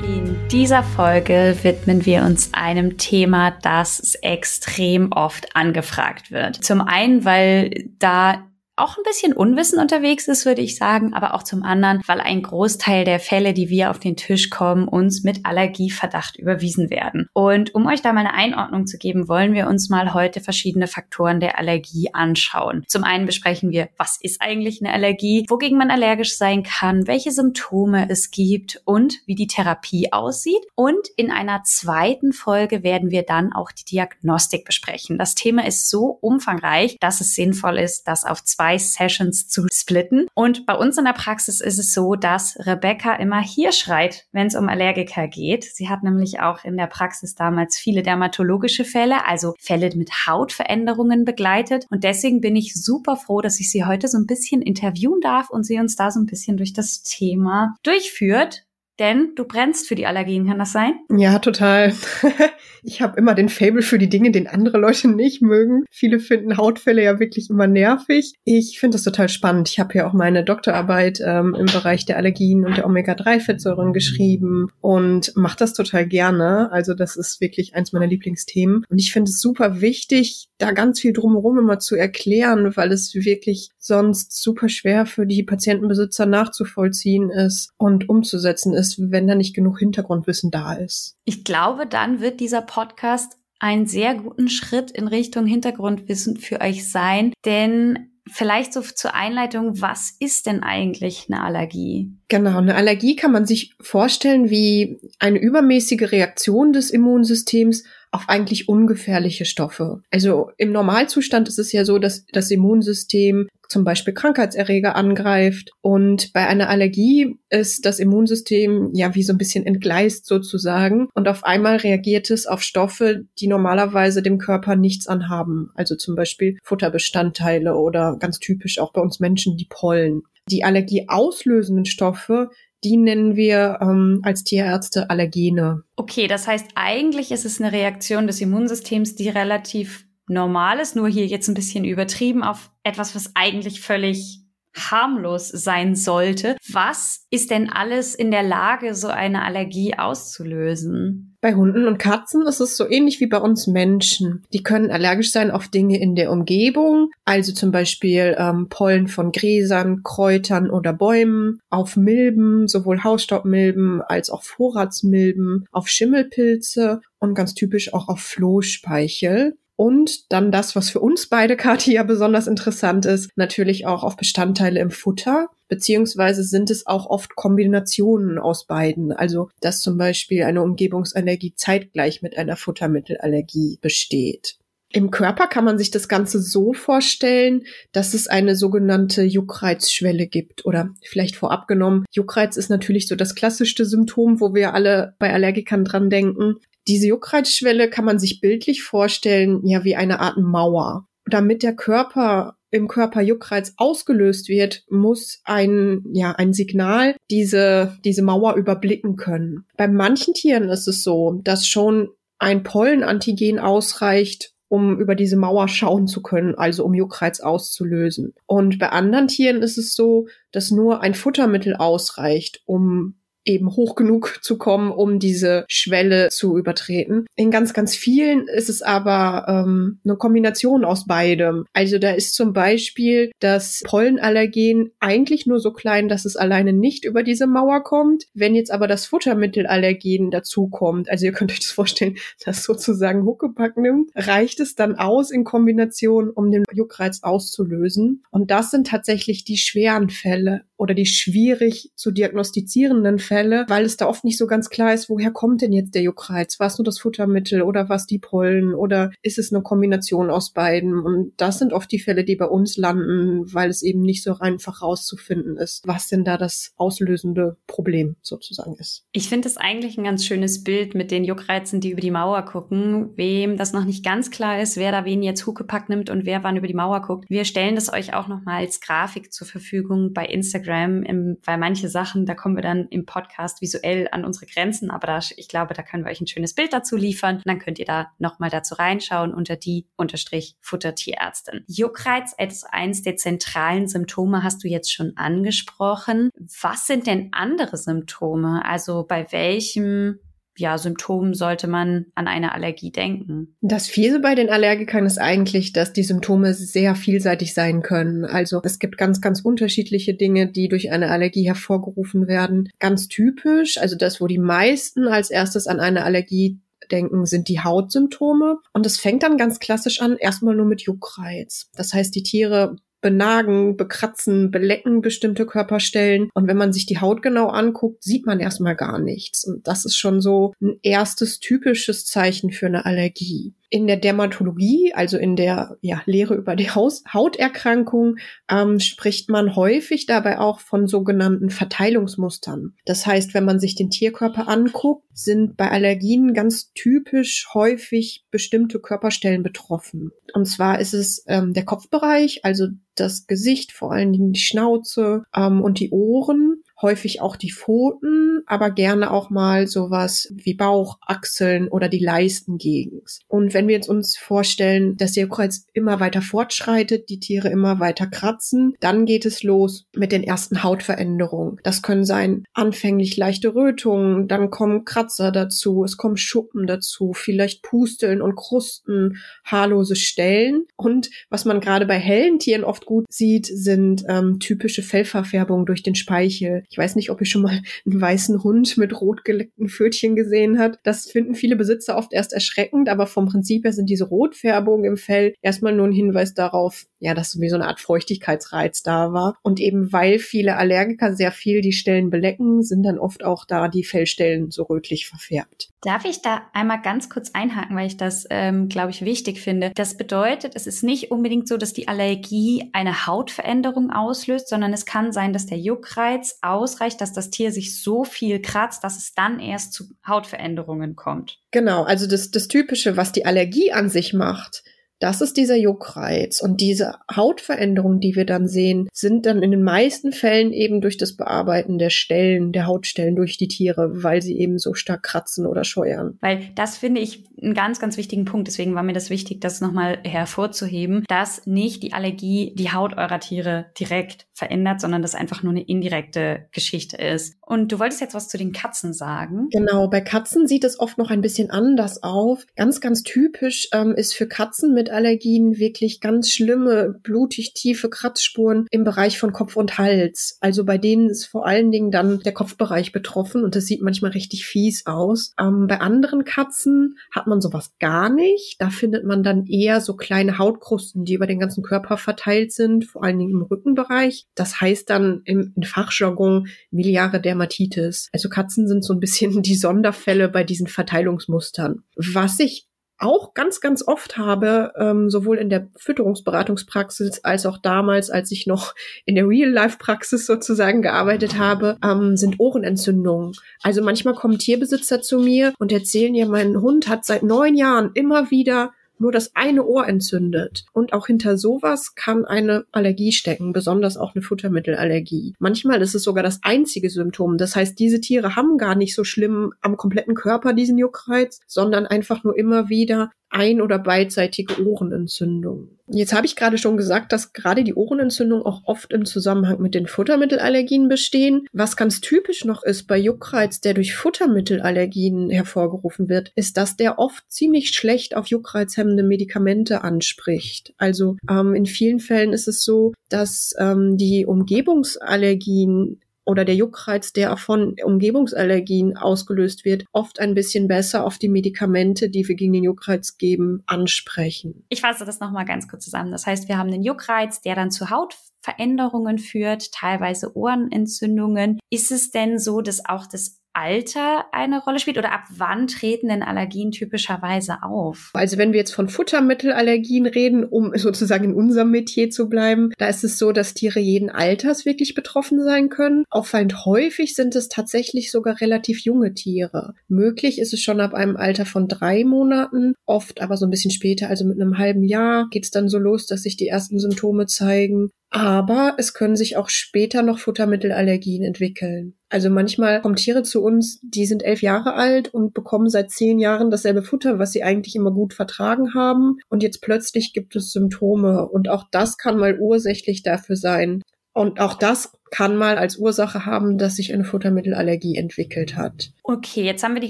In 0.06 0.38
dieser 0.50 0.84
Folge 0.84 1.54
widmen 1.64 2.06
wir 2.06 2.24
uns 2.24 2.54
einem 2.54 2.98
Thema, 2.98 3.52
das 3.62 4.16
extrem 4.22 5.12
oft 5.12 5.54
angefragt 5.54 6.32
wird. 6.32 6.64
Zum 6.64 6.80
einen, 6.80 7.26
weil 7.26 7.90
da 8.00 8.48
auch 8.78 8.98
ein 8.98 9.04
bisschen 9.04 9.34
Unwissen 9.34 9.80
unterwegs 9.80 10.28
ist, 10.28 10.46
würde 10.46 10.62
ich 10.62 10.78
sagen, 10.78 11.14
aber 11.14 11.34
auch 11.34 11.44
zum 11.44 11.64
anderen, 11.64 12.02
weil 12.06 12.22
ein 12.22 12.44
Großteil 12.44 13.06
der 13.06 13.20
Fälle, 13.20 13.54
die 13.54 13.70
wir 13.70 13.90
auf 13.90 14.00
den 14.00 14.16
Tisch 14.16 14.50
kommen, 14.50 14.88
uns 14.88 15.24
mit 15.24 15.46
Allergieverdacht 15.46 16.38
überwiesen 16.38 16.90
werden. 16.90 17.28
Und 17.34 17.74
um 17.74 17.88
euch 17.88 18.02
da 18.02 18.14
mal 18.14 18.22
eine 18.22 18.34
Einordnung 18.34 18.86
zu 18.86 18.98
geben, 18.98 19.28
wollen 19.28 19.54
wir 19.54 19.68
uns 19.68 19.90
mal 19.90 20.14
heute 20.14 20.42
verschiedene 20.42 20.88
Faktoren 20.88 21.40
der 21.40 21.58
Allergie 21.58 22.14
anschauen. 22.14 22.84
Zum 22.88 23.04
einen 23.04 23.26
besprechen 23.26 23.72
wir, 23.72 23.90
was 23.98 24.20
ist 24.22 24.42
eigentlich 24.42 24.82
eine 24.82 24.94
Allergie, 24.94 25.46
wogegen 25.50 25.78
man 25.78 25.90
allergisch 25.90 26.38
sein 26.38 26.64
kann, 26.64 27.08
welche 27.08 27.32
Symptome 27.32 28.08
es 28.10 28.30
gibt 28.32 28.82
und 28.86 29.16
wie 29.26 29.36
die 29.36 29.48
Therapie 29.48 30.14
aussieht. 30.14 30.62
Und 30.76 31.08
in 31.16 31.32
einer 31.32 31.64
zweiten 31.64 32.32
Folge 32.32 32.84
werden 32.84 33.10
wir 33.10 33.24
dann 33.24 33.54
auch 33.54 33.72
die 33.72 33.86
Diagnostik 33.86 34.66
besprechen. 34.66 35.18
Das 35.18 35.34
Thema 35.34 35.66
ist 35.66 35.90
so 35.90 36.18
umfangreich, 36.22 36.98
dass 37.00 37.22
es 37.22 37.34
sinnvoll 37.34 37.80
ist, 37.80 38.08
das 38.08 38.24
auf 38.24 38.44
zwei 38.44 38.67
zwei 38.68 38.78
Sessions 38.78 39.48
zu 39.48 39.66
splitten. 39.72 40.28
Und 40.34 40.66
bei 40.66 40.74
uns 40.74 40.98
in 40.98 41.06
der 41.06 41.14
Praxis 41.14 41.62
ist 41.62 41.80
es 41.80 41.94
so, 41.94 42.16
dass 42.16 42.58
Rebecca 42.66 43.16
immer 43.16 43.42
hier 43.42 43.72
schreit, 43.72 44.26
wenn 44.34 44.48
es 44.48 44.56
um 44.56 44.68
Allergiker 44.68 45.28
geht. 45.28 45.64
Sie 45.64 45.88
hat 45.88 46.04
nämlich 46.04 46.42
auch 46.42 46.66
in 46.66 46.76
der 46.76 46.88
Praxis 46.88 47.36
damals 47.36 47.78
viele 47.78 48.04
dermatologische 48.04 48.84
Fälle, 48.84 49.26
also 49.26 49.54
Fälle 49.60 49.90
mit 49.96 50.28
Hautveränderungen 50.28 51.24
begleitet. 51.24 51.86
Und 51.90 52.04
deswegen 52.04 52.42
bin 52.42 52.56
ich 52.58 52.74
super 52.74 53.16
froh, 53.16 53.42
dass 53.42 53.60
ich 53.60 53.72
sie 53.72 53.86
heute 53.86 54.10
so 54.10 54.18
ein 54.18 54.26
bisschen 54.26 54.62
interviewen 54.62 55.22
darf 55.22 55.50
und 55.50 55.64
sie 55.64 55.80
uns 55.80 55.96
da 55.96 56.12
so 56.12 56.20
ein 56.20 56.26
bisschen 56.26 56.58
durch 56.58 56.74
das 56.74 57.04
Thema 57.04 57.76
durchführt. 57.84 58.67
Denn 59.00 59.34
du 59.36 59.46
brennst 59.46 59.88
für 59.88 59.96
die 59.96 60.08
Allergien, 60.08 60.48
kann 60.48 60.60
das 60.60 60.72
sein? 60.72 60.94
Ja, 61.16 61.40
total. 61.40 61.94
ich 62.84 63.02
habe 63.02 63.18
immer 63.18 63.36
den 63.36 63.50
Fable 63.50 63.82
für 63.84 64.00
die 64.00 64.10
Dinge, 64.10 64.32
den 64.32 64.48
andere 64.48 64.78
Leute 64.80 65.08
nicht 65.08 65.42
mögen. 65.42 65.84
Viele 65.92 66.20
finden 66.20 66.58
Hautfälle 66.58 67.04
ja 67.04 67.20
wirklich 67.20 67.50
immer 67.50 67.68
nervig. 67.68 68.34
Ich 68.44 68.80
finde 68.80 68.96
das 68.96 69.04
total 69.04 69.30
spannend. 69.30 69.70
Ich 69.70 69.80
habe 69.80 69.94
ja 69.94 70.08
auch 70.08 70.14
meine 70.14 70.44
Doktorarbeit 70.44 71.20
ähm, 71.24 71.56
im 71.56 71.68
Bereich 71.68 72.06
der 72.06 72.18
Allergien 72.18 72.66
und 72.66 72.78
der 72.78 72.86
Omega-3-Fettsäuren 72.86 73.94
geschrieben 73.94 74.70
und 74.82 75.32
mache 75.36 75.58
das 75.58 75.74
total 75.74 76.08
gerne. 76.08 76.72
Also 76.72 76.94
das 76.94 77.16
ist 77.16 77.40
wirklich 77.40 77.76
eins 77.76 77.94
meiner 77.94 78.08
Lieblingsthemen. 78.08 78.84
Und 78.90 79.00
ich 79.00 79.12
finde 79.14 79.30
es 79.30 79.40
super 79.40 79.82
wichtig, 79.82 80.50
da 80.58 80.72
ganz 80.72 81.00
viel 81.00 81.14
drumherum 81.14 81.60
immer 81.60 81.80
zu 81.80 81.96
erklären, 81.96 82.76
weil 82.76 82.92
es 82.92 83.14
wirklich 83.14 83.70
sonst 83.78 84.42
super 84.42 84.70
schwer 84.70 85.06
für 85.06 85.26
die 85.26 85.44
Patientenbesitzer 85.44 86.26
nachzuvollziehen 86.26 87.30
ist 87.30 87.70
und 87.78 88.10
umzusetzen 88.10 88.74
ist 88.74 88.87
ist, 88.88 89.12
wenn 89.12 89.28
da 89.28 89.36
nicht 89.36 89.56
genug 89.56 89.80
Hintergrundwissen 89.80 90.52
da 90.52 90.74
ist. 90.74 91.16
Ich 91.26 91.44
glaube, 91.44 91.86
dann 91.88 92.22
wird 92.22 92.40
dieser 92.40 92.62
Podcast 92.62 93.38
einen 93.60 93.88
sehr 93.88 94.16
guten 94.16 94.50
Schritt 94.50 94.92
in 94.92 95.08
Richtung 95.08 95.46
Hintergrundwissen 95.46 96.38
für 96.38 96.62
euch 96.62 96.90
sein, 96.90 97.34
denn 97.46 98.12
Vielleicht 98.32 98.74
so 98.74 98.82
zur 98.82 99.14
Einleitung, 99.14 99.82
was 99.82 100.16
ist 100.20 100.48
denn 100.48 100.64
eigentlich 100.64 101.28
eine 101.30 101.44
Allergie? 101.44 102.12
Genau, 102.28 102.58
eine 102.58 102.76
Allergie 102.76 103.16
kann 103.16 103.32
man 103.32 103.46
sich 103.46 103.74
vorstellen 103.80 104.50
wie 104.50 105.00
eine 105.20 105.40
übermäßige 105.40 106.12
Reaktion 106.12 106.74
des 106.74 106.90
Immunsystems 106.90 107.84
auf 108.12 108.28
eigentlich 108.28 108.68
ungefährliche 108.68 109.46
Stoffe. 109.46 110.02
Also 110.12 110.52
im 110.58 110.72
Normalzustand 110.72 111.48
ist 111.48 111.60
es 111.60 111.72
ja 111.72 111.86
so, 111.86 112.00
dass 112.00 112.26
das 112.32 112.52
Immunsystem 112.52 113.48
zum 113.68 113.84
Beispiel 113.84 114.14
Krankheitserreger 114.14 114.96
angreift. 114.96 115.72
Und 115.82 116.32
bei 116.34 116.48
einer 116.48 116.70
Allergie 116.70 117.36
ist 117.50 117.86
das 117.86 118.00
Immunsystem 118.00 118.92
ja 118.94 119.16
wie 119.16 119.24
so 119.24 119.34
ein 119.34 119.38
bisschen 119.38 119.66
entgleist 119.66 120.26
sozusagen. 120.26 121.08
Und 121.14 121.28
auf 121.28 121.44
einmal 121.44 121.78
reagiert 121.78 122.30
es 122.30 122.48
auf 122.48 122.62
Stoffe, 122.62 123.26
die 123.40 123.48
normalerweise 123.48 124.22
dem 124.22 124.38
Körper 124.38 124.76
nichts 124.76 125.08
anhaben. 125.08 125.72
Also 125.76 125.96
zum 125.96 126.16
Beispiel 126.16 126.58
Futterbestandteile 126.64 127.76
oder 127.76 128.18
ganz 128.20 128.40
typisch 128.40 128.80
auch 128.80 128.94
bei 128.94 129.02
uns 129.02 129.20
Menschen 129.20 129.58
die 129.58 129.68
Pollen. 129.70 130.24
Die 130.50 130.64
allergieauslösenden 130.64 131.86
Stoffe, 131.86 132.50
die 132.84 132.98
nennen 132.98 133.36
wir 133.36 133.80
ähm, 133.82 134.22
als 134.24 134.44
Tierärzte 134.44 135.10
Allergene. 135.10 135.84
Okay, 135.96 136.28
das 136.28 136.48
heißt, 136.48 136.68
eigentlich 136.76 137.32
ist 137.32 137.46
es 137.46 137.60
eine 137.60 137.72
Reaktion 137.72 138.28
des 138.28 138.40
Immunsystems, 138.40 139.16
die 139.16 139.30
relativ 139.30 140.07
Normales, 140.28 140.96
nur 140.96 141.08
hier 141.08 141.26
jetzt 141.26 141.48
ein 141.48 141.54
bisschen 141.54 141.86
übertrieben 141.86 142.44
auf 142.44 142.72
etwas, 142.84 143.16
was 143.16 143.32
eigentlich 143.36 143.82
völlig 143.82 144.42
harmlos 144.78 145.50
sein 145.50 145.96
sollte. 145.96 146.56
Was 146.70 147.26
ist 147.32 147.52
denn 147.52 147.70
alles 147.70 148.16
in 148.16 148.32
der 148.32 148.44
Lage, 148.44 148.94
so 148.94 149.08
eine 149.08 149.44
Allergie 149.44 149.98
auszulösen? 149.98 151.36
Bei 151.40 151.54
Hunden 151.54 151.88
und 151.88 152.00
Katzen 152.00 152.46
ist 152.48 152.60
es 152.60 152.78
so 152.78 152.90
ähnlich 152.90 153.20
wie 153.20 153.28
bei 153.28 153.38
uns 153.38 153.68
Menschen. 153.68 154.44
Die 154.54 154.64
können 154.64 154.90
allergisch 154.90 155.32
sein 155.32 155.52
auf 155.52 155.68
Dinge 155.68 156.00
in 156.00 156.16
der 156.16 156.32
Umgebung, 156.32 157.12
also 157.26 157.54
zum 157.54 157.72
Beispiel 157.72 158.36
ähm, 158.38 158.68
Pollen 158.70 159.08
von 159.08 159.32
Gräsern, 159.32 160.02
Kräutern 160.04 160.70
oder 160.70 160.94
Bäumen, 160.94 161.60
auf 161.70 161.96
Milben, 161.96 162.68
sowohl 162.68 163.04
Hausstaubmilben 163.04 164.02
als 164.02 164.30
auch 164.30 164.44
Vorratsmilben, 164.44 165.66
auf 165.72 165.88
Schimmelpilze 165.88 167.02
und 167.20 167.36
ganz 167.36 167.54
typisch 167.54 167.94
auch 167.94 168.08
auf 168.08 168.20
Flohspeichel. 168.20 169.58
Und 169.78 170.34
dann 170.34 170.52
das, 170.52 170.76
was 170.76 170.90
für 170.90 171.00
uns 171.00 171.28
beide, 171.28 171.56
Kathi, 171.56 171.94
ja 171.94 172.04
besonders 172.04 172.48
interessant 172.48 173.06
ist, 173.06 173.30
natürlich 173.36 173.86
auch 173.86 174.04
auf 174.04 174.18
Bestandteile 174.18 174.80
im 174.80 174.90
Futter, 174.90 175.50
beziehungsweise 175.68 176.44
sind 176.44 176.72
es 176.72 176.88
auch 176.88 177.06
oft 177.06 177.36
Kombinationen 177.36 178.40
aus 178.40 178.66
beiden. 178.66 179.12
Also, 179.12 179.50
dass 179.62 179.80
zum 179.80 180.00
Beispiel 180.00 180.44
eine 180.44 180.64
Umgebungsallergie 180.64 181.54
zeitgleich 181.56 182.24
mit 182.24 182.38
einer 182.40 182.58
Futtermittelallergie 182.58 183.78
besteht. 183.80 184.58
Im 184.94 185.12
Körper 185.12 185.48
kann 185.48 185.66
man 185.66 185.78
sich 185.78 185.92
das 185.92 186.08
Ganze 186.08 186.42
so 186.42 186.74
vorstellen, 186.74 187.64
dass 187.92 188.16
es 188.16 188.28
eine 188.28 188.56
sogenannte 188.56 189.22
Juckreizschwelle 189.22 190.28
gibt 190.28 190.66
oder 190.66 190.90
vielleicht 191.04 191.36
vorab 191.36 191.68
genommen. 191.68 192.06
Juckreiz 192.12 192.58
ist 192.58 192.70
natürlich 192.70 193.08
so 193.08 193.16
das 193.16 193.36
klassischste 193.36 193.86
Symptom, 193.86 194.40
wo 194.40 194.56
wir 194.56 194.74
alle 194.74 195.14
bei 195.20 195.32
Allergikern 195.32 195.84
dran 195.84 196.10
denken. 196.10 196.56
Diese 196.88 197.08
Juckreizschwelle 197.08 197.90
kann 197.90 198.06
man 198.06 198.20
sich 198.20 198.40
bildlich 198.42 198.84
vorstellen, 198.84 199.66
ja, 199.66 199.84
wie 199.84 199.96
eine 199.96 200.20
Art 200.20 200.38
Mauer. 200.38 201.08
Damit 201.26 201.64
der 201.64 201.76
Körper 201.76 202.58
im 202.70 202.88
Körper 202.88 203.22
Juckreiz 203.22 203.74
ausgelöst 203.78 204.50
wird, 204.50 204.84
muss 204.90 205.42
ein, 205.46 206.04
ja, 206.12 206.34
ein 206.34 206.54
Signal 206.54 207.16
diese, 207.32 207.98
diese 208.04 208.24
Mauer 208.24 208.56
überblicken 208.56 209.16
können. 209.16 209.66
Bei 209.78 209.88
manchen 209.88 210.34
Tieren 210.34 210.70
ist 210.70 210.88
es 210.88 211.04
so, 211.04 211.40
dass 211.44 211.68
schon 211.68 212.10
ein 212.40 212.64
Pollenantigen 212.64 213.60
ausreicht, 213.60 214.54
um 214.70 215.00
über 215.00 215.16
diese 215.16 215.38
Mauer 215.38 215.70
schauen 215.70 216.08
zu 216.08 216.22
können, 216.22 216.56
also 216.56 216.84
um 216.84 216.94
Juckreiz 216.94 217.40
auszulösen. 217.40 218.34
Und 218.46 218.80
bei 218.80 218.90
anderen 218.90 219.28
Tieren 219.28 219.62
ist 219.62 219.78
es 219.78 219.96
so, 219.96 220.28
dass 220.52 220.72
nur 220.72 221.02
ein 221.02 221.16
Futtermittel 221.16 221.76
ausreicht, 221.76 222.62
um 222.66 223.16
eben 223.48 223.76
hoch 223.76 223.96
genug 223.96 224.40
zu 224.42 224.58
kommen, 224.58 224.92
um 224.92 225.20
diese 225.20 225.66
Schwelle 225.70 226.30
zu 226.30 226.58
übertreten. 226.58 227.26
In 227.36 227.52
ganz, 227.52 227.74
ganz 227.74 227.96
vielen 227.96 228.48
ist 228.48 228.70
es 228.70 228.82
aber 228.82 229.46
ähm, 229.48 230.00
eine 230.04 230.18
Kombination 230.18 230.86
aus 230.86 231.06
beidem. 231.06 231.66
Also 231.74 231.98
da 231.98 232.12
ist 232.12 232.34
zum 232.34 232.54
Beispiel 232.54 233.32
das 233.40 233.82
Pollenallergen 233.86 234.92
eigentlich 235.00 235.46
nur 235.46 235.60
so 235.60 235.72
klein, 235.72 236.10
dass 236.10 236.26
es 236.26 236.36
alleine 236.36 236.74
nicht 236.74 237.06
über 237.06 237.24
diese 237.24 237.48
Mauer 237.48 237.84
kommt. 237.84 238.26
Wenn 238.34 238.56
jetzt 238.56 238.72
aber 238.72 238.88
das 238.88 239.06
Futtermittelallergen 239.06 240.32
dazu 240.32 240.68
kommt, 240.68 241.10
also 241.10 241.26
ihr 241.26 241.32
könnt 241.32 241.52
euch 241.52 241.60
das 241.60 241.72
vorstellen, 241.72 242.18
das 242.46 242.64
sozusagen 242.64 243.24
Huckepack 243.24 243.78
nimmt, 243.78 244.12
reicht 244.16 244.60
es 244.60 244.76
dann 244.76 244.96
aus 244.96 245.32
in 245.32 245.44
Kombination, 245.44 246.30
um 246.30 246.52
den 246.52 246.64
Juckreiz 246.74 247.24
auszulösen. 247.24 248.24
Und 248.32 248.52
das 248.52 248.72
sind 248.72 248.88
tatsächlich 248.88 249.44
die 249.44 249.58
schweren 249.58 250.10
Fälle 250.10 250.62
oder 250.78 250.94
die 250.94 251.06
schwierig 251.06 251.92
zu 251.96 252.12
diagnostizierenden 252.12 253.20
Fälle, 253.20 253.37
weil 253.68 253.86
es 253.86 253.98
da 253.98 254.08
oft 254.08 254.24
nicht 254.24 254.38
so 254.38 254.48
ganz 254.48 254.70
klar 254.70 254.94
ist, 254.94 255.10
woher 255.10 255.32
kommt 255.32 255.62
denn 255.62 255.74
jetzt 255.74 255.96
der 255.96 256.02
Juckreiz? 256.02 256.60
War 256.60 256.68
es 256.68 256.78
nur 256.78 256.86
das 256.86 257.00
Futtermittel 257.00 257.62
oder 257.62 257.90
was 257.90 258.06
die 258.06 258.20
Pollen 258.20 258.74
oder 258.74 259.12
ist 259.22 259.38
es 259.38 259.54
eine 259.54 259.64
Kombination 259.64 260.30
aus 260.30 260.52
beiden? 260.52 261.00
Und 261.00 261.34
das 261.38 261.60
sind 261.60 261.74
oft 261.74 261.92
die 261.92 262.00
Fälle, 262.00 262.24
die 262.24 262.36
bei 262.36 262.46
uns 262.46 262.78
landen, 262.78 263.54
weil 263.54 263.70
es 263.70 263.84
eben 263.84 264.02
nicht 264.02 264.24
so 264.24 264.38
einfach 264.40 264.82
rauszufinden 264.82 265.58
ist, 265.58 265.84
was 265.86 266.08
denn 266.08 266.24
da 266.24 266.38
das 266.38 266.74
auslösende 266.78 267.58
Problem 267.68 268.16
sozusagen 268.22 268.76
ist. 268.76 269.06
Ich 269.12 269.30
finde 269.30 269.48
es 269.48 269.58
eigentlich 269.58 269.98
ein 269.98 270.04
ganz 270.04 270.26
schönes 270.26 270.64
Bild 270.64 270.96
mit 270.96 271.12
den 271.12 271.24
Juckreizen, 271.24 271.80
die 271.80 271.92
über 271.92 272.02
die 272.02 272.12
Mauer 272.12 272.44
gucken. 272.44 273.12
Wem 273.16 273.58
das 273.58 273.74
noch 273.74 273.86
nicht 273.86 274.04
ganz 274.04 274.32
klar 274.32 274.62
ist, 274.62 274.78
wer 274.78 274.92
da 274.92 275.06
wen 275.06 275.24
jetzt 275.24 275.46
Huckepack 275.46 275.90
nimmt 275.90 276.10
und 276.10 276.26
wer 276.26 276.44
wann 276.44 276.58
über 276.58 276.68
die 276.68 276.74
Mauer 276.74 277.02
guckt. 277.02 277.30
Wir 277.30 277.46
stellen 277.46 277.76
das 277.76 277.92
euch 277.92 278.14
auch 278.14 278.28
nochmal 278.28 278.62
als 278.62 278.82
Grafik 278.82 279.32
zur 279.32 279.48
Verfügung 279.48 280.14
bei 280.14 280.26
Instagram 280.26 280.58
Instagram, 280.68 281.04
im, 281.04 281.38
weil 281.44 281.58
manche 281.58 281.90
Sachen, 281.90 282.26
da 282.26 282.36
kommen 282.36 282.56
wir 282.56 282.64
dann 282.64 282.88
im 282.90 283.06
Podcast 283.06 283.27
Podcast 283.28 283.62
visuell 283.62 284.08
an 284.12 284.26
unsere 284.26 284.46
Grenzen, 284.46 284.90
aber 284.90 285.08
da, 285.08 285.20
ich 285.36 285.48
glaube, 285.48 285.74
da 285.74 285.84
können 285.84 286.04
wir 286.04 286.12
euch 286.12 286.22
ein 286.22 286.28
schönes 286.28 286.54
Bild 286.54 286.74
dazu 286.74 286.96
liefern. 286.96 287.38
Und 287.38 287.48
dann 287.48 287.60
könnt 287.60 287.80
ihr 287.80 287.86
da 287.86 288.08
nochmal 288.20 288.50
dazu 288.50 288.76
reinschauen 288.76 289.34
unter 289.34 289.56
die 289.56 289.86
unterstrich 289.96 290.56
Futtertierärztin. 290.62 291.64
Juckreiz 291.68 292.34
als 292.38 292.64
eins 292.64 293.02
der 293.02 293.18
zentralen 293.18 293.88
Symptome 293.88 294.44
hast 294.44 294.64
du 294.64 294.68
jetzt 294.68 294.92
schon 294.92 295.16
angesprochen. 295.18 296.30
Was 296.62 296.88
sind 296.88 297.08
denn 297.08 297.30
andere 297.32 297.78
Symptome? 297.78 298.64
Also 298.66 299.06
bei 299.08 299.32
welchem 299.32 300.20
ja, 300.60 300.78
Symptomen 300.78 301.34
sollte 301.34 301.68
man 301.68 302.08
an 302.16 302.28
eine 302.28 302.54
Allergie 302.54 302.92
denken? 302.92 303.56
Das 303.62 303.88
Fiese 303.88 304.20
bei 304.20 304.36
den 304.36 304.50
Allergikern 304.50 305.06
ist 305.06 305.18
eigentlich, 305.18 305.74
dass 305.74 305.94
die 305.94 306.04
Symptome 306.04 306.54
sehr 306.54 306.96
vielseitig 306.96 307.54
sein 307.54 307.82
können. 307.82 308.26
Also 308.26 308.62
es 308.64 308.80
gibt 308.80 308.98
ganz, 308.98 309.22
ganz 309.22 309.42
unterschiedliche 309.42 310.14
Dinge, 310.14 310.48
die 310.48 310.68
durch 310.68 310.92
eine 310.92 311.10
Allergie 311.10 311.48
hervorgerufen 311.48 312.28
werden. 312.28 312.70
Ganz 312.80 313.08
typisch, 313.08 313.78
also 313.78 313.96
das, 313.96 314.22
wo 314.22 314.28
die 314.28 314.40
meisten 314.40 315.08
als 315.08 315.30
erstes 315.30 315.68
an 315.68 315.80
eine 315.80 316.04
Allergie 316.04 316.60
denken, 316.92 317.26
sind 317.26 317.48
die 317.50 317.60
Hautsymptome. 317.60 318.60
Und 318.74 318.86
es 318.86 319.00
fängt 319.00 319.24
dann 319.24 319.38
ganz 319.38 319.60
klassisch 319.60 320.02
an, 320.02 320.18
erstmal 320.18 320.56
nur 320.56 320.66
mit 320.66 320.82
Juckreiz. 320.82 321.70
Das 321.76 321.94
heißt, 321.94 322.16
die 322.16 322.24
Tiere 322.24 322.78
benagen, 323.08 323.78
bekratzen, 323.78 324.52
belecken 324.52 325.00
bestimmte 325.00 325.46
Körperstellen. 325.46 326.30
Und 326.34 326.48
wenn 326.48 326.58
man 326.58 326.74
sich 326.74 326.86
die 326.86 327.00
Haut 327.00 327.22
genau 327.22 327.48
anguckt, 327.48 328.04
sieht 328.04 328.26
man 328.26 328.42
erstmal 328.42 328.76
gar 328.76 329.00
nichts. 329.00 329.46
Und 329.46 329.66
das 329.66 329.86
ist 329.86 329.96
schon 329.96 330.20
so 330.20 330.54
ein 330.62 330.78
erstes 330.84 331.40
typisches 331.40 332.06
Zeichen 332.06 332.52
für 332.52 332.66
eine 332.66 332.86
Allergie. 332.86 333.54
In 333.70 333.88
der 333.88 333.98
Dermatologie, 333.98 334.94
also 334.94 335.18
in 335.18 335.36
der 335.36 335.78
ja, 335.82 336.02
Lehre 336.06 336.36
über 336.36 336.56
die 336.56 336.70
Haus 336.70 337.04
Hauterkrankung, 337.12 338.18
ähm, 338.50 338.80
spricht 338.80 339.30
man 339.30 339.56
häufig 339.56 340.06
dabei 340.06 340.40
auch 340.40 340.60
von 340.60 340.88
sogenannten 340.88 341.50
Verteilungsmustern. 341.50 342.76
Das 342.86 343.06
heißt, 343.06 343.34
wenn 343.34 343.46
man 343.46 343.60
sich 343.60 343.76
den 343.76 343.90
Tierkörper 343.90 344.48
anguckt, 344.48 345.06
sind 345.14 345.58
bei 345.58 345.70
Allergien 345.70 346.34
ganz 346.34 346.72
typisch 346.74 347.48
häufig 347.54 348.26
bestimmte 348.32 348.80
Körperstellen 348.80 349.44
betroffen. 349.44 350.12
Und 350.34 350.46
zwar 350.46 350.80
ist 350.80 350.94
es 350.94 351.24
ähm, 351.28 351.54
der 351.54 351.66
Kopfbereich, 351.66 352.46
also 352.46 352.68
das 352.96 353.28
Gesicht, 353.28 353.72
vor 353.72 353.92
allen 353.92 354.14
Dingen 354.14 354.32
die 354.32 354.40
Schnauze 354.40 355.24
ähm, 355.36 355.62
und 355.62 355.80
die 355.80 355.92
Ohren 355.92 356.57
häufig 356.82 357.22
auch 357.22 357.36
die 357.36 357.52
Pfoten, 357.52 358.44
aber 358.46 358.72
gerne 358.72 359.12
auch 359.12 359.30
mal 359.30 359.68
sowas 359.68 360.32
wie 360.34 360.54
Bauch, 360.54 360.98
Achseln 361.02 361.68
oder 361.68 361.90
die 361.90 362.04
Leistengegend. 362.04 363.20
Und 363.28 363.54
wenn 363.54 363.68
wir 363.68 363.76
jetzt 363.76 363.90
uns 363.90 364.18
vorstellen, 364.18 364.96
dass 364.98 365.14
der 365.14 365.24
Juckreiz 365.24 365.66
immer 365.74 366.00
weiter 366.00 366.22
fortschreitet, 366.22 367.10
die 367.10 367.20
Tiere 367.20 367.50
immer 367.50 367.80
weiter 367.80 368.08
kratzen, 368.08 368.76
dann 368.80 369.06
geht 369.06 369.26
es 369.26 369.44
los 369.44 369.86
mit 369.96 370.12
den 370.12 370.24
ersten 370.24 370.64
Hautveränderungen. 370.64 371.60
Das 371.64 371.82
können 371.82 372.06
sein 372.06 372.44
anfänglich 372.54 373.18
leichte 373.18 373.56
Rötungen, 373.56 374.28
dann 374.28 374.50
kommen 374.50 374.86
Kratzer 374.86 375.32
dazu, 375.32 375.84
es 375.84 375.98
kommen 375.98 376.18
Schuppen 376.18 376.68
dazu, 376.68 377.14
vielleicht 377.14 377.64
Pusteln 377.64 378.22
und 378.22 378.36
Krusten, 378.36 379.18
haarlose 379.44 379.96
Stellen. 379.96 380.66
Und 380.76 381.10
was 381.30 381.46
man 381.46 381.60
gerade 381.60 381.86
bei 381.86 381.98
hellen 381.98 382.40
Tieren 382.40 382.64
oft 382.64 382.86
gut 382.86 383.06
sieht, 383.10 383.48
sind 383.48 384.04
ähm, 384.08 384.40
typische 384.40 384.84
Fellverfärbungen 384.84 385.66
durch 385.66 385.84
den 385.84 385.96
Speichel. 385.96 386.64
Ich 386.70 386.78
weiß 386.78 386.96
nicht, 386.96 387.10
ob 387.10 387.22
ihr 387.22 387.26
schon 387.26 387.42
mal 387.42 387.62
einen 387.86 388.02
weißen 388.02 388.44
Hund 388.44 388.78
mit 388.78 389.00
rot 389.00 389.24
geleckten 389.24 389.70
Pfötchen 389.70 390.16
gesehen 390.16 390.60
habt. 390.60 390.80
Das 390.84 391.06
finden 391.06 391.36
viele 391.36 391.56
Besitzer 391.56 391.98
oft 391.98 392.14
erst 392.14 392.34
erschreckend, 392.34 392.90
aber 392.90 393.08
vom 393.08 393.28
Prinzip 393.28 393.64
her 393.64 393.74
sind 393.74 393.90
diese 393.90 394.06
Rotfärbungen 394.06 394.86
im 394.86 394.98
Fell 394.98 395.34
erstmal 395.42 395.74
nur 395.74 395.88
ein 395.88 395.94
Hinweis 395.94 396.34
darauf, 396.34 396.86
ja, 397.00 397.14
dass 397.14 397.32
so 397.32 397.42
wie 397.42 397.50
so 397.50 397.56
eine 397.56 397.68
Art 397.68 397.80
Feuchtigkeitsreiz 397.80 398.82
da 398.82 399.14
war. 399.14 399.36
Und 399.44 399.60
eben 399.60 399.92
weil 399.94 400.20
viele 400.20 400.58
Allergiker 400.58 401.14
sehr 401.14 401.32
viel 401.32 401.62
die 401.62 401.74
Stellen 401.74 402.10
belecken, 402.10 402.64
sind 402.64 402.84
dann 402.84 403.00
oft 403.00 403.24
auch 403.24 403.46
da 403.46 403.68
die 403.68 403.84
Fellstellen 403.84 404.52
so 404.52 404.64
rötlich 404.64 405.08
verfärbt. 405.08 405.70
Darf 405.82 406.06
ich 406.06 406.22
da 406.22 406.42
einmal 406.54 406.82
ganz 406.82 407.10
kurz 407.10 407.32
einhaken, 407.34 407.76
weil 407.76 407.88
ich 407.88 407.98
das, 407.98 408.26
ähm, 408.30 408.68
glaube 408.68 408.90
ich, 408.90 409.06
wichtig 409.06 409.40
finde. 409.40 409.72
Das 409.76 409.96
bedeutet, 409.96 410.54
es 410.56 410.66
ist 410.66 410.84
nicht 410.84 411.12
unbedingt 411.12 411.48
so, 411.48 411.58
dass 411.58 411.74
die 411.74 411.88
Allergie 411.88 412.70
eine 412.74 413.06
Hautveränderung 413.06 413.92
auslöst, 413.92 414.50
sondern 414.50 414.74
es 414.74 414.86
kann 414.86 415.12
sein, 415.12 415.34
dass 415.34 415.46
der 415.46 415.60
Juckreiz 415.60 416.40
ausreicht, 416.42 417.00
dass 417.00 417.14
das 417.14 417.30
Tier 417.30 417.52
sich 417.52 417.82
so 417.82 418.04
viel 418.04 418.42
kratzt, 418.42 418.84
dass 418.84 418.98
es 418.98 419.14
dann 419.14 419.40
erst 419.40 419.74
zu 419.74 419.86
Hautveränderungen 420.06 420.96
kommt. 420.96 421.40
Genau, 421.52 421.84
also 421.84 422.08
das, 422.08 422.32
das 422.32 422.48
Typische, 422.48 422.98
was 422.98 423.12
die 423.12 423.26
Allergie 423.26 423.72
an 423.72 423.90
sich 423.90 424.14
macht, 424.14 424.64
das 425.00 425.22
ist 425.22 425.38
dieser 425.38 425.56
Juckreiz. 425.56 426.42
Und 426.42 426.62
diese 426.62 426.96
Hautveränderungen, 427.14 428.00
die 428.00 428.16
wir 428.16 428.26
dann 428.26 428.48
sehen, 428.48 428.90
sind 428.94 429.26
dann 429.26 429.44
in 429.44 429.52
den 429.52 429.64
meisten 429.64 430.12
Fällen 430.12 430.54
eben 430.54 430.82
durch 430.82 430.98
das 430.98 431.16
Bearbeiten 431.16 431.78
der 431.78 431.90
Stellen, 431.90 432.52
der 432.52 432.68
Hautstellen 432.68 433.16
durch 433.16 433.38
die 433.38 433.48
Tiere, 433.48 434.04
weil 434.04 434.22
sie 434.22 434.38
eben 434.40 434.58
so 434.58 434.74
stark 434.74 435.04
kratzen 435.04 435.46
oder 435.46 435.64
scheuern. 435.64 436.18
Weil 436.22 436.50
das 436.56 436.78
finde 436.78 437.02
ich 437.02 437.26
einen 437.42 437.54
ganz, 437.54 437.80
ganz 437.80 437.98
wichtigen 437.98 438.26
Punkt. 438.26 438.48
Deswegen 438.48 438.76
war 438.76 438.84
mir 438.84 438.94
das 438.94 439.10
wichtig, 439.10 439.42
das 439.42 439.62
nochmal 439.62 440.00
hervorzuheben, 440.04 441.04
dass 441.08 441.46
nicht 441.46 441.84
die 441.84 441.94
Allergie 441.94 442.54
die 442.56 442.72
Haut 442.72 442.98
eurer 442.98 443.20
Tiere 443.20 443.68
direkt 443.80 444.28
verändert, 444.34 444.82
sondern 444.82 445.02
das 445.02 445.16
einfach 445.16 445.44
nur 445.44 445.52
eine 445.52 445.64
indirekte 445.64 446.48
Geschichte 446.52 446.98
ist. 446.98 447.36
Und 447.42 447.72
du 447.72 447.80
wolltest 447.80 448.02
jetzt 448.02 448.14
was 448.14 448.28
zu 448.28 448.38
den 448.38 448.52
Katzen 448.52 448.94
sagen. 448.94 449.48
Genau, 449.52 449.88
bei 449.88 450.02
Katzen 450.02 450.48
sieht 450.48 450.64
es 450.64 450.80
oft 450.80 450.98
noch 450.98 451.10
ein 451.10 451.22
bisschen 451.22 451.50
anders 451.50 452.04
auf. 452.04 452.46
Ganz, 452.56 452.82
ganz 452.82 453.04
typisch 453.04 453.70
ähm, 453.74 453.94
ist 453.96 454.14
für 454.14 454.28
Katzen 454.28 454.74
mit 454.74 454.87
Allergien 454.92 455.58
wirklich 455.58 456.02
ganz 456.02 456.32
schlimme, 456.32 457.00
blutig 457.04 457.54
tiefe 457.54 457.90
Kratzspuren 457.90 458.68
im 458.72 458.84
Bereich 458.84 459.20
von 459.20 459.34
Kopf 459.34 459.56
und 459.56 459.78
Hals. 459.78 460.38
Also 460.42 460.66
bei 460.66 460.78
denen 460.78 461.10
ist 461.10 461.26
vor 461.26 461.46
allen 461.46 461.72
Dingen 461.72 461.92
dann 461.92 462.20
der 462.20 462.34
Kopfbereich 462.34 462.92
betroffen 462.92 463.44
und 463.44 463.56
das 463.56 463.66
sieht 463.66 463.82
manchmal 463.82 464.12
richtig 464.12 464.46
fies 464.46 464.86
aus. 464.86 465.34
Ähm, 465.40 465.68
bei 465.68 465.80
anderen 465.80 466.26
Katzen 466.26 466.98
hat 467.12 467.28
man 467.28 467.42
sowas 467.42 467.72
gar 467.80 468.10
nicht. 468.10 468.56
Da 468.60 468.70
findet 468.70 469.06
man 469.06 469.24
dann 469.24 469.46
eher 469.46 469.82
so 469.82 469.96
kleine 469.96 470.38
Hautkrusten, 470.38 471.06
die 471.06 471.14
über 471.14 471.28
den 471.28 471.40
ganzen 471.40 471.64
Körper 471.64 471.98
verteilt 471.98 472.52
sind, 472.52 472.86
vor 472.86 473.04
allen 473.04 473.20
Dingen 473.20 473.32
im 473.32 473.42
Rückenbereich. 473.42 474.26
Das 474.36 474.62
heißt 474.62 474.90
dann 474.90 475.22
im, 475.26 475.54
in 475.56 475.64
Fachjargon 475.64 476.48
Miliare 476.72 477.22
Dermatitis. 477.22 478.10
Also 478.14 478.30
Katzen 478.30 478.68
sind 478.68 478.84
so 478.84 478.94
ein 478.94 479.00
bisschen 479.00 479.42
die 479.42 479.56
Sonderfälle 479.56 480.30
bei 480.30 480.44
diesen 480.44 480.68
Verteilungsmustern. 480.68 481.84
Was 481.96 482.40
ich 482.40 482.68
auch 483.00 483.34
ganz, 483.34 483.62
ganz 483.62 483.88
oft 483.88 484.18
habe, 484.18 484.74
ähm, 484.78 485.10
sowohl 485.10 485.38
in 485.38 485.50
der 485.50 485.68
Fütterungsberatungspraxis 485.76 487.24
als 487.24 487.46
auch 487.46 487.58
damals, 487.58 488.10
als 488.10 488.32
ich 488.32 488.48
noch 488.48 488.74
in 489.06 489.16
der 489.16 489.28
Real-Life-Praxis 489.28 490.26
sozusagen 490.26 490.82
gearbeitet 490.82 491.38
habe, 491.38 491.78
ähm, 491.84 492.18
sind 492.18 492.40
Ohrenentzündungen. 492.40 493.34
Also 493.62 493.84
manchmal 493.84 494.16
kommen 494.16 494.40
Tierbesitzer 494.40 495.02
zu 495.02 495.20
mir 495.20 495.54
und 495.60 495.72
erzählen 495.72 496.16
ja, 496.16 496.26
mein 496.26 496.60
Hund 496.60 496.88
hat 496.88 497.06
seit 497.06 497.24
neun 497.24 497.56
Jahren 497.56 497.92
immer 497.94 498.32
wieder 498.32 498.74
nur 499.00 499.12
das 499.12 499.36
eine 499.36 499.66
Ohr 499.66 499.88
entzündet. 499.88 500.66
Und 500.74 500.94
auch 500.94 501.08
hinter 501.08 501.38
sowas 501.38 501.96
kann 501.96 502.26
eine 502.26 502.66
Allergie 502.72 503.12
stecken, 503.12 503.54
besonders 503.54 503.98
auch 503.98 504.16
eine 504.16 504.22
Futtermittelallergie. 504.22 505.36
Manchmal 505.40 505.82
ist 505.82 505.96
es 505.96 506.04
sogar 506.04 506.24
das 506.24 506.40
einzige 506.44 506.90
Symptom. 506.90 507.38
Das 507.38 507.56
heißt, 507.56 507.78
diese 507.80 508.02
Tiere 508.02 508.36
haben 508.36 508.58
gar 508.58 508.76
nicht 508.76 508.96
so 508.96 509.04
schlimm 509.04 509.54
am 509.62 509.78
kompletten 509.78 510.16
Körper 510.16 510.54
diesen 510.54 510.78
Juckreiz, 510.78 511.40
sondern 511.48 511.86
einfach 511.86 512.24
nur 512.24 512.38
immer 512.38 512.70
wieder 512.70 513.12
ein- 513.38 513.62
oder 513.62 513.80
beidseitige 513.80 514.66
Ohrenentzündung. 514.66 515.70
Jetzt 515.90 516.14
habe 516.14 516.26
ich 516.26 516.36
gerade 516.36 516.58
schon 516.58 516.76
gesagt, 516.76 517.14
dass 517.14 517.32
gerade 517.32 517.64
die 517.64 517.74
Ohrenentzündung 517.74 518.46
auch 518.46 518.64
oft 518.66 518.92
im 518.92 519.06
Zusammenhang 519.06 519.62
mit 519.62 519.74
den 519.74 519.88
Futtermittelallergien 519.88 520.90
bestehen. 520.90 521.48
Was 521.54 521.78
ganz 521.78 522.02
typisch 522.02 522.44
noch 522.44 522.64
ist 522.64 522.88
bei 522.88 522.98
Juckreiz, 522.98 523.62
der 523.62 523.74
durch 523.74 523.96
Futtermittelallergien 523.96 525.30
hervorgerufen 525.30 526.10
wird, 526.10 526.34
ist, 526.36 526.58
dass 526.58 526.76
der 526.76 527.00
oft 527.00 527.24
ziemlich 527.32 527.70
schlecht 527.70 528.18
auf 528.18 528.28
juckreizhemmende 528.28 529.04
Medikamente 529.04 529.82
anspricht. 529.82 530.74
Also 530.78 531.16
ähm, 531.30 531.56
in 531.56 531.66
vielen 531.66 532.00
Fällen 532.00 532.34
ist 532.34 532.50
es 532.50 532.64
so, 532.64 532.94
dass 533.08 533.54
ähm, 533.58 533.96
die 533.96 534.26
Umgebungsallergien 534.26 536.02
oder 536.28 536.44
der 536.44 536.56
Juckreiz, 536.56 537.14
der 537.14 537.36
von 537.38 537.76
Umgebungsallergien 537.82 538.98
ausgelöst 538.98 539.64
wird, 539.64 539.86
oft 539.94 540.20
ein 540.20 540.36
bisschen 540.36 540.68
besser 540.68 541.06
auf 541.06 541.18
die 541.18 541.30
Medikamente, 541.30 542.10
die 542.10 542.28
wir 542.28 542.36
gegen 542.36 542.54
den 542.54 542.66
Juckreiz 542.66 543.18
geben, 543.18 543.64
ansprechen. 543.66 544.66
Ich 544.70 544.82
fasse 544.82 545.06
das 545.06 545.22
nochmal 545.22 545.46
ganz 545.46 545.70
kurz 545.70 545.86
zusammen. 545.86 546.12
Das 546.12 546.26
heißt, 546.26 546.50
wir 546.50 546.58
haben 546.58 546.70
den 546.70 546.84
Juckreiz, 546.84 547.42
der 547.42 547.56
dann 547.56 547.72
zu 547.72 547.90
Hautveränderungen 547.90 549.20
führt, 549.20 549.72
teilweise 549.72 550.36
Ohrenentzündungen. 550.36 551.60
Ist 551.70 551.92
es 551.92 552.12
denn 552.12 552.40
so, 552.40 552.60
dass 552.60 552.84
auch 552.86 553.08
das 553.08 553.40
Alter 553.58 554.26
eine 554.34 554.62
Rolle 554.62 554.78
spielt 554.78 555.00
oder 555.00 555.12
ab 555.12 555.24
wann 555.36 555.66
treten 555.66 556.10
denn 556.10 556.22
Allergien 556.22 556.70
typischerweise 556.70 557.64
auf? 557.64 558.12
Also 558.14 558.38
wenn 558.38 558.52
wir 558.52 558.60
jetzt 558.60 558.76
von 558.76 558.88
Futtermittelallergien 558.88 560.06
reden, 560.06 560.44
um 560.44 560.72
sozusagen 560.76 561.24
in 561.24 561.34
unserem 561.34 561.72
Metier 561.72 562.12
zu 562.12 562.30
bleiben, 562.30 562.72
da 562.78 562.88
ist 562.88 563.04
es 563.04 563.18
so, 563.18 563.32
dass 563.32 563.56
Tiere 563.56 563.80
jeden 563.80 564.12
Alters 564.12 564.66
wirklich 564.68 564.94
betroffen 564.94 565.44
sein 565.44 565.70
können. 565.70 566.04
Auffallend 566.12 566.66
häufig 566.66 567.16
sind 567.16 567.36
es 567.36 567.50
tatsächlich 567.50 568.12
sogar 568.12 568.40
relativ 568.42 568.82
junge 568.82 569.16
Tiere. 569.16 569.74
Möglich 569.88 570.38
ist 570.40 570.54
es 570.54 570.62
schon 570.62 570.80
ab 570.80 570.94
einem 570.94 571.18
Alter 571.18 571.48
von 571.48 571.68
drei 571.68 572.04
Monaten, 572.04 572.76
oft 572.86 573.22
aber 573.22 573.38
so 573.38 573.48
ein 573.48 573.52
bisschen 573.52 573.72
später, 573.72 574.08
also 574.08 574.24
mit 574.24 574.40
einem 574.40 574.60
halben 574.60 574.84
Jahr 574.84 575.30
geht 575.32 575.46
es 575.46 575.52
dann 575.52 575.68
so 575.68 575.80
los, 575.80 576.06
dass 576.06 576.22
sich 576.22 576.38
die 576.38 576.48
ersten 576.48 576.78
Symptome 576.78 577.26
zeigen. 577.26 577.90
Aber 578.10 578.76
es 578.78 578.94
können 578.94 579.18
sich 579.18 579.36
auch 579.36 579.50
später 579.50 580.02
noch 580.02 580.20
Futtermittelallergien 580.20 581.24
entwickeln. 581.24 581.96
Also 582.10 582.30
manchmal 582.30 582.82
kommen 582.82 582.96
Tiere 582.96 583.24
zu 583.24 583.44
uns, 583.44 583.82
die 583.84 584.06
sind 584.06 584.24
elf 584.24 584.42
Jahre 584.42 584.76
alt 584.76 585.14
und 585.14 585.34
bekommen 585.34 585.68
seit 585.68 585.92
zehn 585.92 586.18
Jahren 586.18 586.50
dasselbe 586.50 586.84
Futter, 586.84 587.20
was 587.20 587.34
sie 587.34 587.44
eigentlich 587.44 587.76
immer 587.76 587.92
gut 587.92 588.14
vertragen 588.14 588.74
haben. 588.74 589.18
Und 589.28 589.44
jetzt 589.44 589.62
plötzlich 589.62 590.14
gibt 590.14 590.38
es 590.38 590.52
Symptome. 590.52 591.28
Und 591.28 591.50
auch 591.50 591.66
das 591.72 591.98
kann 591.98 592.18
mal 592.18 592.40
ursächlich 592.40 593.04
dafür 593.04 593.36
sein. 593.36 593.82
Und 594.18 594.40
auch 594.40 594.56
das 594.56 594.94
kann 595.12 595.38
mal 595.38 595.60
als 595.60 595.78
Ursache 595.78 596.26
haben, 596.26 596.58
dass 596.58 596.76
sich 596.76 596.92
eine 596.92 597.04
Futtermittelallergie 597.04 597.98
entwickelt 597.98 598.58
hat. 598.58 598.90
Okay, 599.04 599.44
jetzt 599.44 599.64
haben 599.64 599.76
wir 599.76 599.80
die 599.80 599.90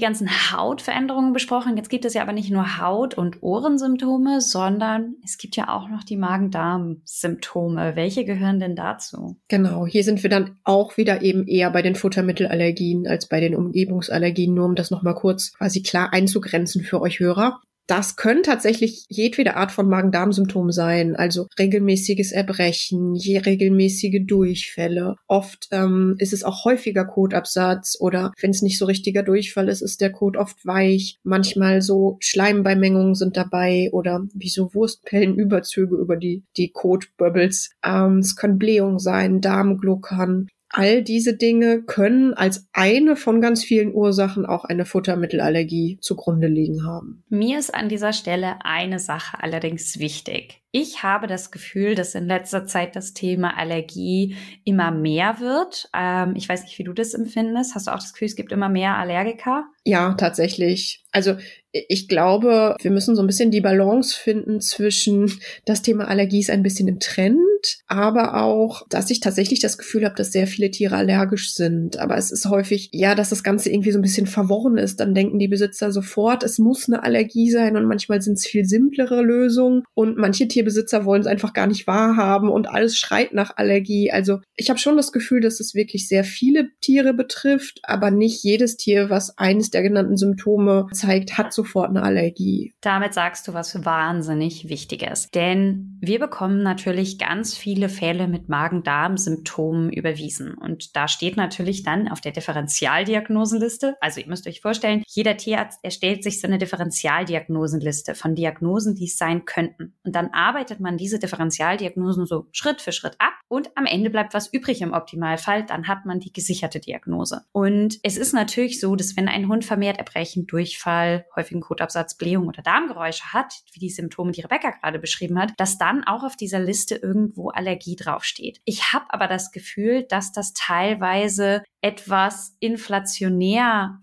ganzen 0.00 0.28
Hautveränderungen 0.28 1.32
besprochen. 1.32 1.78
Jetzt 1.78 1.88
gibt 1.88 2.04
es 2.04 2.12
ja 2.12 2.20
aber 2.20 2.34
nicht 2.34 2.50
nur 2.50 2.78
Haut- 2.78 3.14
und 3.14 3.42
Ohrensymptome, 3.42 4.42
sondern 4.42 5.14
es 5.24 5.38
gibt 5.38 5.56
ja 5.56 5.74
auch 5.74 5.88
noch 5.88 6.04
die 6.04 6.18
Magen-Darm-Symptome. 6.18 7.96
Welche 7.96 8.26
gehören 8.26 8.60
denn 8.60 8.76
dazu? 8.76 9.38
Genau, 9.48 9.86
hier 9.86 10.04
sind 10.04 10.22
wir 10.22 10.28
dann 10.28 10.58
auch 10.62 10.98
wieder 10.98 11.22
eben 11.22 11.46
eher 11.48 11.70
bei 11.70 11.80
den 11.80 11.94
Futtermittelallergien 11.94 13.06
als 13.06 13.28
bei 13.28 13.40
den 13.40 13.56
Umgebungsallergien, 13.56 14.52
nur 14.52 14.66
um 14.66 14.74
das 14.74 14.90
nochmal 14.90 15.14
kurz 15.14 15.54
quasi 15.54 15.82
klar 15.82 16.12
einzugrenzen 16.12 16.84
für 16.84 17.00
euch 17.00 17.18
Hörer. 17.18 17.62
Das 17.88 18.16
können 18.16 18.42
tatsächlich 18.42 19.06
jedwede 19.08 19.56
Art 19.56 19.72
von 19.72 19.88
Magen-Darm-Symptom 19.88 20.72
sein, 20.72 21.16
also 21.16 21.46
regelmäßiges 21.58 22.32
Erbrechen, 22.32 23.14
je 23.14 23.38
regelmäßige 23.38 24.26
Durchfälle. 24.26 25.16
Oft 25.26 25.68
ähm, 25.70 26.14
ist 26.18 26.34
es 26.34 26.44
auch 26.44 26.66
häufiger 26.66 27.06
Kotabsatz 27.06 27.96
oder 27.98 28.32
wenn 28.42 28.50
es 28.50 28.60
nicht 28.60 28.78
so 28.78 28.84
richtiger 28.84 29.22
Durchfall 29.22 29.70
ist, 29.70 29.80
ist 29.80 30.02
der 30.02 30.12
Kot 30.12 30.36
oft 30.36 30.66
weich. 30.66 31.16
Manchmal 31.22 31.80
so 31.80 32.18
Schleimbeimengungen 32.20 33.14
sind 33.14 33.38
dabei 33.38 33.88
oder 33.90 34.22
wie 34.34 34.50
so 34.50 34.74
Wurstpellenüberzüge 34.74 35.96
über 35.96 36.16
die, 36.16 36.44
die 36.58 36.70
Kotbubbles. 36.70 37.70
Ähm, 37.82 38.18
es 38.18 38.36
können 38.36 38.58
Blähungen 38.58 38.98
sein, 38.98 39.40
Darmgluckern, 39.40 40.48
All 40.78 41.02
diese 41.02 41.36
Dinge 41.36 41.82
können 41.82 42.34
als 42.34 42.68
eine 42.72 43.16
von 43.16 43.40
ganz 43.40 43.64
vielen 43.64 43.92
Ursachen 43.92 44.46
auch 44.46 44.64
eine 44.64 44.84
Futtermittelallergie 44.84 45.98
zugrunde 46.00 46.46
liegen 46.46 46.86
haben. 46.86 47.24
Mir 47.28 47.58
ist 47.58 47.74
an 47.74 47.88
dieser 47.88 48.12
Stelle 48.12 48.58
eine 48.62 49.00
Sache 49.00 49.42
allerdings 49.42 49.98
wichtig. 49.98 50.62
Ich 50.70 51.02
habe 51.02 51.26
das 51.26 51.50
Gefühl, 51.50 51.94
dass 51.94 52.14
in 52.14 52.26
letzter 52.26 52.66
Zeit 52.66 52.94
das 52.94 53.14
Thema 53.14 53.56
Allergie 53.56 54.36
immer 54.64 54.90
mehr 54.90 55.40
wird. 55.40 55.88
Ähm, 55.96 56.34
ich 56.36 56.46
weiß 56.48 56.64
nicht, 56.64 56.78
wie 56.78 56.84
du 56.84 56.92
das 56.92 57.14
empfindest. 57.14 57.74
Hast 57.74 57.86
du 57.86 57.92
auch 57.92 58.00
das 58.00 58.12
Gefühl, 58.12 58.28
es 58.28 58.36
gibt 58.36 58.52
immer 58.52 58.68
mehr 58.68 58.96
Allergiker? 58.96 59.64
Ja, 59.84 60.12
tatsächlich. 60.12 61.04
Also 61.12 61.36
ich 61.72 62.08
glaube, 62.08 62.76
wir 62.80 62.90
müssen 62.90 63.14
so 63.14 63.22
ein 63.22 63.26
bisschen 63.26 63.50
die 63.50 63.60
Balance 63.60 64.14
finden 64.14 64.60
zwischen 64.60 65.32
das 65.64 65.82
Thema 65.82 66.08
Allergie 66.08 66.40
ist 66.40 66.50
ein 66.50 66.62
bisschen 66.62 66.88
im 66.88 66.98
Trend, 66.98 67.38
aber 67.86 68.42
auch, 68.42 68.86
dass 68.88 69.10
ich 69.10 69.20
tatsächlich 69.20 69.60
das 69.60 69.78
Gefühl 69.78 70.04
habe, 70.04 70.14
dass 70.14 70.32
sehr 70.32 70.46
viele 70.46 70.70
Tiere 70.70 70.96
allergisch 70.96 71.54
sind. 71.54 71.98
Aber 71.98 72.16
es 72.16 72.30
ist 72.30 72.46
häufig, 72.46 72.90
ja, 72.92 73.14
dass 73.14 73.30
das 73.30 73.42
Ganze 73.42 73.70
irgendwie 73.70 73.90
so 73.90 73.98
ein 73.98 74.02
bisschen 74.02 74.26
verworren 74.26 74.78
ist. 74.78 75.00
Dann 75.00 75.14
denken 75.14 75.38
die 75.38 75.48
Besitzer 75.48 75.92
sofort, 75.92 76.42
es 76.42 76.58
muss 76.58 76.88
eine 76.88 77.02
Allergie 77.02 77.50
sein 77.50 77.76
und 77.76 77.86
manchmal 77.86 78.20
sind 78.22 78.34
es 78.34 78.46
viel 78.46 78.64
simplere 78.64 79.22
Lösungen 79.22 79.84
und 79.94 80.16
manche 80.16 80.48
Tierbesitzer 80.58 81.04
wollen 81.04 81.20
es 81.20 81.28
einfach 81.28 81.52
gar 81.52 81.68
nicht 81.68 81.86
wahrhaben 81.86 82.48
und 82.48 82.68
alles 82.68 82.98
schreit 82.98 83.32
nach 83.32 83.56
Allergie. 83.56 84.10
Also 84.10 84.40
ich 84.56 84.70
habe 84.70 84.80
schon 84.80 84.96
das 84.96 85.12
Gefühl, 85.12 85.40
dass 85.40 85.60
es 85.60 85.72
wirklich 85.76 86.08
sehr 86.08 86.24
viele 86.24 86.70
Tiere 86.80 87.14
betrifft, 87.14 87.78
aber 87.84 88.10
nicht 88.10 88.42
jedes 88.42 88.76
Tier, 88.76 89.08
was 89.08 89.38
eines 89.38 89.70
der 89.70 89.84
genannten 89.84 90.16
Symptome 90.16 90.88
zeigt, 90.92 91.38
hat 91.38 91.52
sofort 91.52 91.90
eine 91.90 92.02
Allergie. 92.02 92.72
Damit 92.80 93.14
sagst 93.14 93.46
du 93.46 93.54
was 93.54 93.84
wahnsinnig 93.84 94.68
Wichtiges. 94.68 95.30
Denn 95.30 95.96
wir 96.00 96.18
bekommen 96.18 96.64
natürlich 96.64 97.18
ganz 97.18 97.56
viele 97.56 97.88
Fälle 97.88 98.26
mit 98.26 98.48
Magen-Darm-Symptomen 98.48 99.92
überwiesen. 99.92 100.54
Und 100.54 100.96
da 100.96 101.06
steht 101.06 101.36
natürlich 101.36 101.84
dann 101.84 102.08
auf 102.08 102.20
der 102.20 102.32
Differentialdiagnosenliste, 102.32 103.94
also 104.00 104.20
ihr 104.20 104.26
müsst 104.26 104.48
euch 104.48 104.60
vorstellen, 104.60 105.04
jeder 105.06 105.36
Tierarzt 105.36 105.78
erstellt 105.84 106.24
sich 106.24 106.40
so 106.40 106.48
eine 106.48 106.58
Differentialdiagnosenliste 106.58 108.16
von 108.16 108.34
Diagnosen, 108.34 108.96
die 108.96 109.04
es 109.04 109.16
sein 109.16 109.44
könnten. 109.44 109.94
Und 110.02 110.16
dann 110.16 110.30
arbeitet 110.48 110.80
man 110.80 110.96
diese 110.96 111.18
Differentialdiagnosen 111.18 112.26
so 112.26 112.46
Schritt 112.52 112.80
für 112.80 112.92
Schritt 112.92 113.16
ab 113.18 113.34
und 113.48 113.70
am 113.76 113.86
Ende 113.86 114.10
bleibt 114.10 114.34
was 114.34 114.52
übrig 114.52 114.80
im 114.80 114.92
Optimalfall. 114.92 115.64
Dann 115.64 115.88
hat 115.88 116.04
man 116.06 116.20
die 116.20 116.32
gesicherte 116.32 116.80
Diagnose. 116.80 117.42
Und 117.52 117.98
es 118.02 118.16
ist 118.16 118.32
natürlich 118.32 118.80
so, 118.80 118.94
dass 118.94 119.16
wenn 119.16 119.28
ein 119.28 119.48
Hund 119.48 119.64
vermehrt 119.64 119.98
Erbrechen, 119.98 120.46
Durchfall, 120.46 121.26
häufig 121.34 121.48
häufigen 121.48 121.60
Kotabsatz, 121.60 122.16
Blähung 122.16 122.46
oder 122.48 122.62
Darmgeräusche 122.62 123.32
hat, 123.32 123.52
wie 123.72 123.80
die 123.80 123.90
Symptome, 123.90 124.32
die 124.32 124.42
Rebecca 124.42 124.70
gerade 124.70 124.98
beschrieben 124.98 125.38
hat, 125.38 125.52
dass 125.56 125.78
dann 125.78 126.04
auch 126.04 126.22
auf 126.22 126.36
dieser 126.36 126.60
Liste 126.60 126.96
irgendwo 126.96 127.48
Allergie 127.50 127.96
draufsteht. 127.96 128.60
Ich 128.64 128.92
habe 128.92 129.06
aber 129.08 129.26
das 129.26 129.50
Gefühl, 129.50 130.04
dass 130.04 130.32
das 130.32 130.52
teilweise 130.52 131.62
etwas 131.80 132.56
inflationär 132.60 133.98